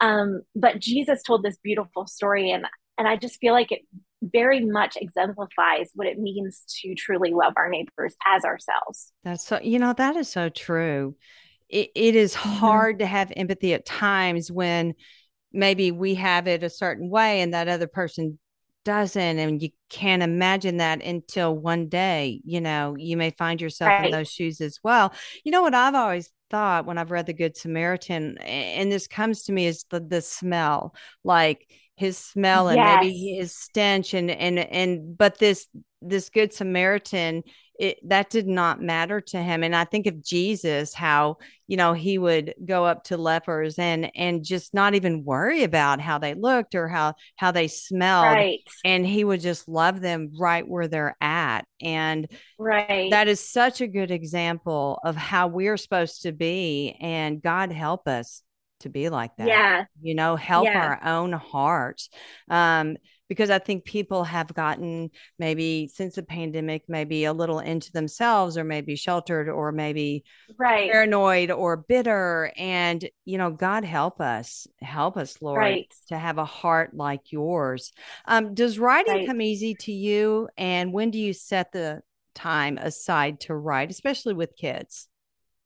um 0.00 0.42
but 0.54 0.78
jesus 0.78 1.22
told 1.22 1.42
this 1.42 1.58
beautiful 1.62 2.06
story 2.06 2.50
and 2.50 2.64
and 2.96 3.06
i 3.06 3.16
just 3.16 3.38
feel 3.40 3.52
like 3.52 3.72
it 3.72 3.82
very 4.22 4.64
much 4.64 4.96
exemplifies 5.00 5.90
what 5.94 6.06
it 6.06 6.18
means 6.18 6.62
to 6.80 6.94
truly 6.94 7.32
love 7.32 7.54
our 7.56 7.68
neighbors 7.68 8.14
as 8.26 8.44
ourselves. 8.44 9.12
That's 9.24 9.44
so 9.44 9.60
you 9.62 9.78
know 9.78 9.94
that 9.94 10.16
is 10.16 10.28
so 10.28 10.48
true. 10.48 11.16
It, 11.68 11.90
it 11.94 12.16
is 12.16 12.34
mm-hmm. 12.34 12.48
hard 12.48 12.98
to 12.98 13.06
have 13.06 13.32
empathy 13.36 13.74
at 13.74 13.86
times 13.86 14.50
when 14.50 14.94
maybe 15.52 15.90
we 15.90 16.16
have 16.16 16.46
it 16.48 16.62
a 16.62 16.70
certain 16.70 17.08
way 17.10 17.40
and 17.40 17.54
that 17.54 17.68
other 17.68 17.86
person 17.86 18.38
doesn't 18.90 19.38
and 19.38 19.62
you 19.62 19.68
can't 19.88 20.20
imagine 20.20 20.78
that 20.78 21.00
until 21.00 21.56
one 21.56 21.86
day 21.88 22.40
you 22.44 22.60
know 22.60 22.96
you 22.98 23.16
may 23.16 23.30
find 23.30 23.60
yourself 23.60 23.88
right. 23.88 24.06
in 24.06 24.10
those 24.10 24.28
shoes 24.28 24.60
as 24.60 24.80
well 24.82 25.14
you 25.44 25.52
know 25.52 25.62
what 25.62 25.76
i've 25.76 25.94
always 25.94 26.32
thought 26.50 26.86
when 26.86 26.98
i've 26.98 27.12
read 27.12 27.26
the 27.26 27.32
good 27.32 27.56
samaritan 27.56 28.36
and 28.38 28.90
this 28.90 29.06
comes 29.06 29.44
to 29.44 29.52
me 29.52 29.66
is 29.66 29.84
the, 29.90 30.00
the 30.00 30.20
smell 30.20 30.92
like 31.22 31.68
his 31.94 32.18
smell 32.18 32.66
and 32.66 32.78
yes. 32.78 32.98
maybe 33.00 33.36
his 33.38 33.54
stench 33.54 34.12
and 34.12 34.28
and 34.28 34.58
and 34.58 35.16
but 35.16 35.38
this 35.38 35.68
this 36.02 36.28
good 36.28 36.52
samaritan 36.52 37.44
it, 37.80 38.08
that 38.08 38.28
did 38.28 38.46
not 38.46 38.82
matter 38.82 39.20
to 39.20 39.42
him 39.42 39.64
and 39.64 39.74
i 39.74 39.84
think 39.84 40.06
of 40.06 40.22
jesus 40.22 40.92
how 40.92 41.38
you 41.66 41.76
know 41.76 41.94
he 41.94 42.18
would 42.18 42.54
go 42.64 42.84
up 42.84 43.04
to 43.04 43.16
lepers 43.16 43.78
and 43.78 44.14
and 44.14 44.44
just 44.44 44.74
not 44.74 44.94
even 44.94 45.24
worry 45.24 45.62
about 45.62 46.00
how 46.00 46.18
they 46.18 46.34
looked 46.34 46.74
or 46.74 46.88
how 46.88 47.14
how 47.36 47.50
they 47.50 47.68
smelled 47.68 48.26
right. 48.26 48.60
and 48.84 49.06
he 49.06 49.24
would 49.24 49.40
just 49.40 49.66
love 49.66 50.00
them 50.00 50.30
right 50.38 50.68
where 50.68 50.88
they're 50.88 51.16
at 51.22 51.62
and 51.80 52.28
right 52.58 53.10
that 53.10 53.28
is 53.28 53.40
such 53.40 53.80
a 53.80 53.88
good 53.88 54.10
example 54.10 55.00
of 55.02 55.16
how 55.16 55.48
we're 55.48 55.78
supposed 55.78 56.22
to 56.22 56.32
be 56.32 56.94
and 57.00 57.40
god 57.40 57.72
help 57.72 58.06
us 58.06 58.42
to 58.80 58.88
be 58.88 59.10
like 59.10 59.36
that. 59.36 59.46
Yeah. 59.46 59.84
You 60.00 60.14
know, 60.14 60.36
help 60.36 60.64
Yeah. 60.64 60.82
our 60.82 61.04
own 61.06 61.32
hearts. 61.32 62.08
Um, 62.48 62.96
because 63.30 63.48
I 63.48 63.60
think 63.60 63.84
people 63.84 64.24
have 64.24 64.52
gotten 64.52 65.08
maybe 65.38 65.86
since 65.86 66.16
the 66.16 66.22
pandemic, 66.24 66.82
maybe 66.88 67.24
a 67.24 67.32
little 67.32 67.60
into 67.60 67.92
themselves 67.92 68.58
or 68.58 68.64
maybe 68.64 68.96
sheltered 68.96 69.48
or 69.48 69.70
maybe 69.70 70.24
Right. 70.58 70.90
paranoid 70.90 71.52
or 71.52 71.76
bitter. 71.76 72.52
And, 72.56 73.08
you 73.24 73.38
know, 73.38 73.52
God 73.52 73.84
help 73.84 74.20
us, 74.20 74.66
help 74.82 75.16
us, 75.16 75.40
Lord, 75.40 75.60
Right. 75.60 75.94
to 76.08 76.18
have 76.18 76.38
a 76.38 76.44
heart 76.44 76.92
like 76.92 77.30
yours. 77.30 77.92
Um, 78.26 78.52
does 78.52 78.80
writing 78.80 79.14
Right. 79.14 79.26
come 79.28 79.40
easy 79.40 79.76
to 79.76 79.92
you? 79.92 80.48
And 80.58 80.92
when 80.92 81.12
do 81.12 81.18
you 81.18 81.32
set 81.32 81.70
the 81.70 82.02
time 82.34 82.78
aside 82.78 83.38
to 83.42 83.54
write, 83.54 83.92
especially 83.92 84.34
with 84.34 84.56
kids? 84.56 85.06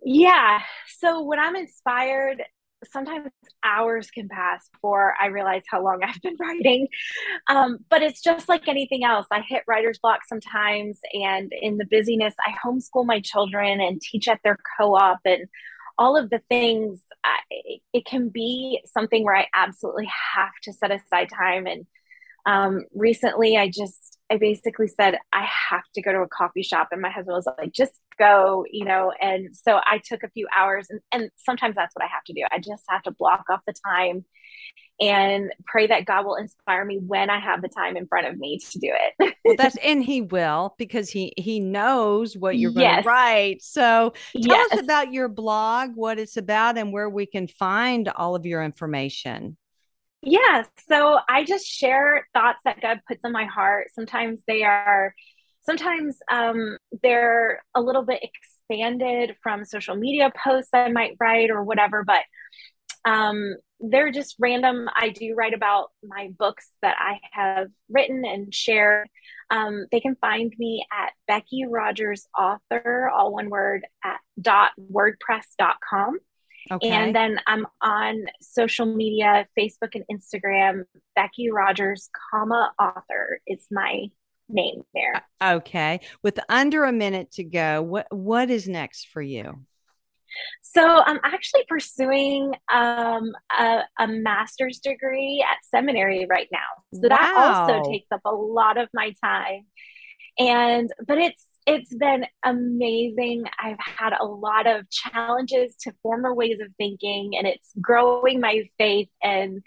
Yeah. 0.05 0.61
So 0.99 1.23
when 1.23 1.39
I'm 1.39 1.57
inspired, 1.57 2.43
sometimes 2.93 3.31
hours 3.65 4.11
can 4.11 4.29
pass 4.29 4.69
before 4.73 5.15
I 5.21 5.27
realize 5.27 5.63
how 5.71 5.83
long 5.83 6.01
I've 6.05 6.21
been 6.23 6.37
writing. 6.41 6.89
Um, 7.49 7.79
but 7.91 8.03
it's 8.03 8.23
just 8.23 8.49
like 8.49 8.69
anything 8.69 9.05
else. 9.05 9.27
I 9.31 9.41
hit 9.41 9.65
writer's 9.67 9.99
block 9.99 10.21
sometimes, 10.29 10.99
and 11.13 11.53
in 11.53 11.79
the 11.79 11.87
busyness, 11.87 12.35
I 12.45 12.55
homeschool 12.65 13.07
my 13.07 13.21
children 13.21 13.81
and 13.81 14.01
teach 14.01 14.29
at 14.29 14.41
their 14.45 14.59
co 14.79 14.95
op 14.95 15.21
and 15.25 15.47
all 15.99 16.17
of 16.17 16.31
the 16.31 16.41
things. 16.49 17.03
I, 17.25 17.39
it 17.93 18.05
can 18.05 18.29
be 18.29 18.81
something 18.87 19.25
where 19.25 19.37
I 19.37 19.47
absolutely 19.55 20.11
have 20.35 20.53
to 20.65 20.73
set 20.73 20.91
aside 20.91 21.29
time. 21.31 21.67
And 21.67 21.87
um, 22.47 22.85
recently, 22.95 23.57
I 23.57 23.69
just, 23.69 24.19
I 24.35 24.39
basically 24.39 24.89
said, 24.89 25.17
I 25.33 25.47
have 25.71 25.85
to 25.95 26.03
go 26.03 26.13
to 26.13 26.19
a 26.19 26.29
coffee 26.29 26.65
shop. 26.65 26.89
And 26.91 27.01
my 27.01 27.11
husband 27.11 27.37
was 27.37 27.47
like, 27.57 27.73
just 27.73 27.93
go, 28.19 28.65
you 28.69 28.85
know. 28.85 29.13
And 29.21 29.55
so 29.55 29.81
I 29.87 30.01
took 30.05 30.25
a 30.25 30.31
few 30.31 30.49
hours, 30.57 30.89
and, 30.91 31.01
and 31.13 31.31
sometimes 31.37 31.77
that's 31.77 31.95
what 31.95 32.05
I 32.05 32.09
have 32.09 32.25
to 32.25 32.33
do. 32.33 32.43
I 32.51 32.59
just 32.59 32.83
have 32.89 33.03
to 33.05 33.13
block 33.13 33.45
off 33.49 33.61
the 33.65 33.75
time 33.87 34.25
and 35.01 35.53
pray 35.67 35.87
that 35.87 36.05
God 36.05 36.25
will 36.25 36.35
inspire 36.37 36.85
me 36.85 36.99
when 36.99 37.31
I 37.31 37.39
have 37.39 37.63
the 37.63 37.69
time 37.69 37.97
in 37.97 38.07
front 38.07 38.27
of 38.27 38.37
me 38.37 38.59
to 38.59 38.79
do 38.79 38.93
it. 38.93 39.35
Well, 39.45 39.55
that's 39.59 39.77
and 39.77 40.03
he 40.05 40.21
will 40.21 40.75
because 40.79 41.11
he 41.11 41.33
he 41.37 41.61
knows 41.61 42.37
what 42.37 42.59
you're 42.59 42.73
going 42.73 43.03
to 43.03 43.09
write. 43.09 43.63
So 43.63 44.15
tell 44.33 44.43
yes. 44.43 44.73
us 44.73 44.81
about 44.81 45.13
your 45.13 45.29
blog, 45.29 45.91
what 45.95 46.19
it's 46.19 46.37
about, 46.37 46.77
and 46.77 46.93
where 46.93 47.09
we 47.09 47.27
can 47.27 47.47
find 47.47 48.09
all 48.09 48.35
of 48.35 48.47
your 48.47 48.65
information. 48.65 49.57
Yeah, 50.25 50.65
so 50.89 51.19
I 51.29 51.45
just 51.45 51.67
share 51.67 52.27
thoughts 52.33 52.61
that 52.65 52.81
God 52.81 53.01
puts 53.07 53.25
in 53.25 53.33
my 53.33 53.45
heart. 53.45 53.89
Sometimes 53.95 54.41
they 54.47 54.63
are, 54.63 55.15
sometimes 55.63 56.17
um, 56.33 56.79
they're 57.03 57.63
a 57.75 57.83
little 57.83 58.05
bit 58.05 58.23
expanded 58.23 59.37
from 59.43 59.67
social 59.67 59.95
media 59.97 60.33
posts 60.43 60.71
I 60.73 60.89
might 60.89 61.17
write 61.21 61.51
or 61.51 61.63
whatever, 61.63 62.05
but 62.05 62.23
um, 63.05 63.57
they're 63.81 64.11
just 64.11 64.37
random. 64.39 64.89
I 64.97 65.11
do 65.11 65.35
write 65.37 65.53
about 65.53 65.91
my 66.03 66.31
books 66.39 66.71
that 66.81 66.97
I 66.99 67.21
have 67.33 67.69
written 67.91 68.25
and 68.25 68.55
shared. 68.55 69.09
Um, 69.51 69.85
they 69.93 70.01
can 70.01 70.17
find 70.17 70.55
me 70.59 70.87
at 70.91 71.13
Becki 71.31 71.65
Rogers 71.69 72.27
Author, 72.39 73.11
all 73.15 73.31
one 73.31 73.51
word, 73.51 73.83
at 74.03 74.21
dot 74.41 74.71
wordpress.com. 74.91 76.19
Okay. 76.73 76.89
And 76.89 77.15
then 77.15 77.41
I'm 77.47 77.67
on 77.83 78.25
social 78.41 78.87
media, 78.87 79.47
Facebook 79.59 79.95
and 79.95 80.05
Instagram. 80.11 80.85
Becki 81.17 81.49
Rogers, 81.53 82.09
comma 82.31 82.73
author 82.81 83.41
is 83.47 83.67
my 83.71 84.07
name 84.49 84.83
there. 84.95 85.25
okay. 85.43 86.01
With 86.23 86.39
under 86.49 86.85
a 86.85 86.93
minute 86.93 87.33
to 87.33 87.45
go, 87.45 87.83
what 87.83 88.07
what 88.11 88.51
is 88.51 88.69
next 88.69 89.09
for 89.09 89.23
you? 89.23 89.65
So 90.63 90.83
I'm 90.83 91.21
actually 91.23 91.65
pursuing 91.69 92.55
um, 92.73 93.33
a, 93.57 93.83
a 93.99 94.09
master's 94.09 94.81
degree 94.81 95.45
at 95.49 95.59
seminary 95.65 96.27
right 96.29 96.49
now. 96.51 96.99
So 97.01 97.09
that 97.09 97.35
also 97.37 97.89
takes 97.91 98.09
up 98.11 98.23
a 98.25 98.35
lot 98.35 98.77
of 98.77 98.89
my 98.93 99.13
time. 99.23 99.67
And 100.39 100.91
but 101.07 101.19
it's 101.19 101.45
it's 101.67 101.95
been 101.95 102.27
amazing. 102.45 103.45
I've 103.59 103.79
had 103.79 104.13
a 104.19 104.27
lot 104.27 104.67
of 104.67 104.89
challenges 104.91 105.75
to 105.81 105.93
former 106.03 106.35
ways 106.35 106.61
of 106.61 106.69
thinking, 106.77 107.33
and 107.37 107.47
it's 107.47 107.73
growing 107.81 108.41
my 108.41 108.65
faith 108.79 109.09
and 109.23 109.63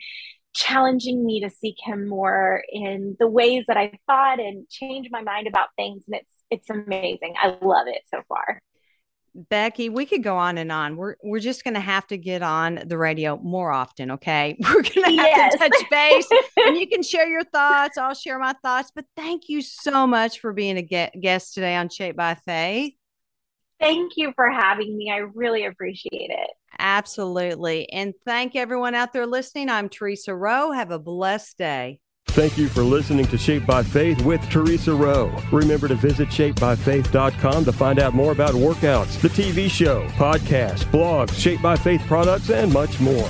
challenging 0.54 1.26
me 1.26 1.42
to 1.42 1.50
seek 1.50 1.78
him 1.80 2.08
more 2.08 2.64
in 2.72 3.16
the 3.20 3.28
ways 3.28 3.66
that 3.68 3.78
I 3.78 3.98
thought 4.08 4.40
and 4.40 4.68
change 4.70 5.08
my 5.12 5.22
mind 5.22 5.48
about 5.48 5.70
things. 5.76 6.04
And 6.08 6.16
it's 6.16 6.34
it's 6.50 6.70
amazing. 6.70 7.34
I 7.42 7.58
love 7.62 7.88
it 7.88 8.02
so 8.14 8.22
far. 8.28 8.62
Becki, 9.52 9.91
we 9.91 10.06
could 10.06 10.23
go 10.23 10.36
on 10.38 10.58
and 10.58 10.71
on. 10.71 10.97
We're 10.97 11.15
we're 11.23 11.39
just 11.39 11.63
going 11.63 11.76
to 11.76 11.80
have 11.80 12.08
to 12.08 12.17
get 12.17 12.41
on 12.41 12.82
the 12.86 12.97
radio 12.97 13.38
more 13.43 13.71
often, 13.71 14.12
okay? 14.12 14.58
We're 14.63 14.82
going 14.82 14.86
to 14.93 15.02
have 15.02 15.15
Yes. 15.15 15.54
to 15.54 15.60
touch 15.60 15.84
base 15.91 16.28
and 16.58 16.76
you 16.78 16.88
can 16.88 17.04
share 17.04 17.28
your 17.30 17.43
thoughts. 17.54 17.97
I'll 17.97 18.13
share 18.15 18.39
my 18.39 18.54
thoughts, 18.63 18.91
but 18.95 19.06
thank 19.15 19.43
you 19.47 19.62
so 19.62 20.08
much 20.08 20.39
for 20.39 20.54
being 20.54 20.78
a 20.78 20.82
ge- 20.84 21.12
guest 21.21 21.54
today 21.54 21.76
on 21.76 21.89
Shaped 21.89 22.17
by 22.17 22.34
Faith. 22.36 22.93
Thank 23.80 24.13
you 24.15 24.34
for 24.36 24.50
having 24.50 24.97
me. 24.97 25.12
I 25.12 25.17
really 25.36 25.65
appreciate 25.65 26.32
it. 26.32 26.50
Absolutely. 26.80 27.88
And 27.91 28.13
thank 28.26 28.56
everyone 28.56 28.95
out 28.95 29.13
there 29.13 29.28
listening. 29.28 29.69
I'm 29.69 29.88
Theresa 29.88 30.34
Rowe. 30.34 30.71
Have 30.71 30.89
a 30.89 30.97
blessed 30.97 31.58
day. 31.60 32.00
Thank 32.28 32.58
you 32.58 32.68
for 32.68 32.84
listening 32.84 33.26
to 33.28 33.38
Shaped 33.38 33.66
by 33.66 33.82
Faith 33.82 34.22
with 34.22 34.42
Theresa 34.52 34.94
Rowe. 34.94 35.36
Remember 35.52 35.88
to 35.88 35.96
visit 35.96 36.30
shapedbyfaith.com 36.30 37.66
to 37.66 37.72
find 37.72 38.00
out 38.00 38.13
more 38.13 38.32
about 38.32 38.52
workouts, 38.52 39.20
the 39.20 39.30
TV 39.30 39.70
show, 39.70 40.06
podcasts, 40.10 40.84
blogs, 40.86 41.34
Shaped 41.34 41.63
by 41.63 41.76
Faith 41.76 42.04
products, 42.06 42.52
and 42.52 42.72
much 42.72 43.00
more. 43.00 43.28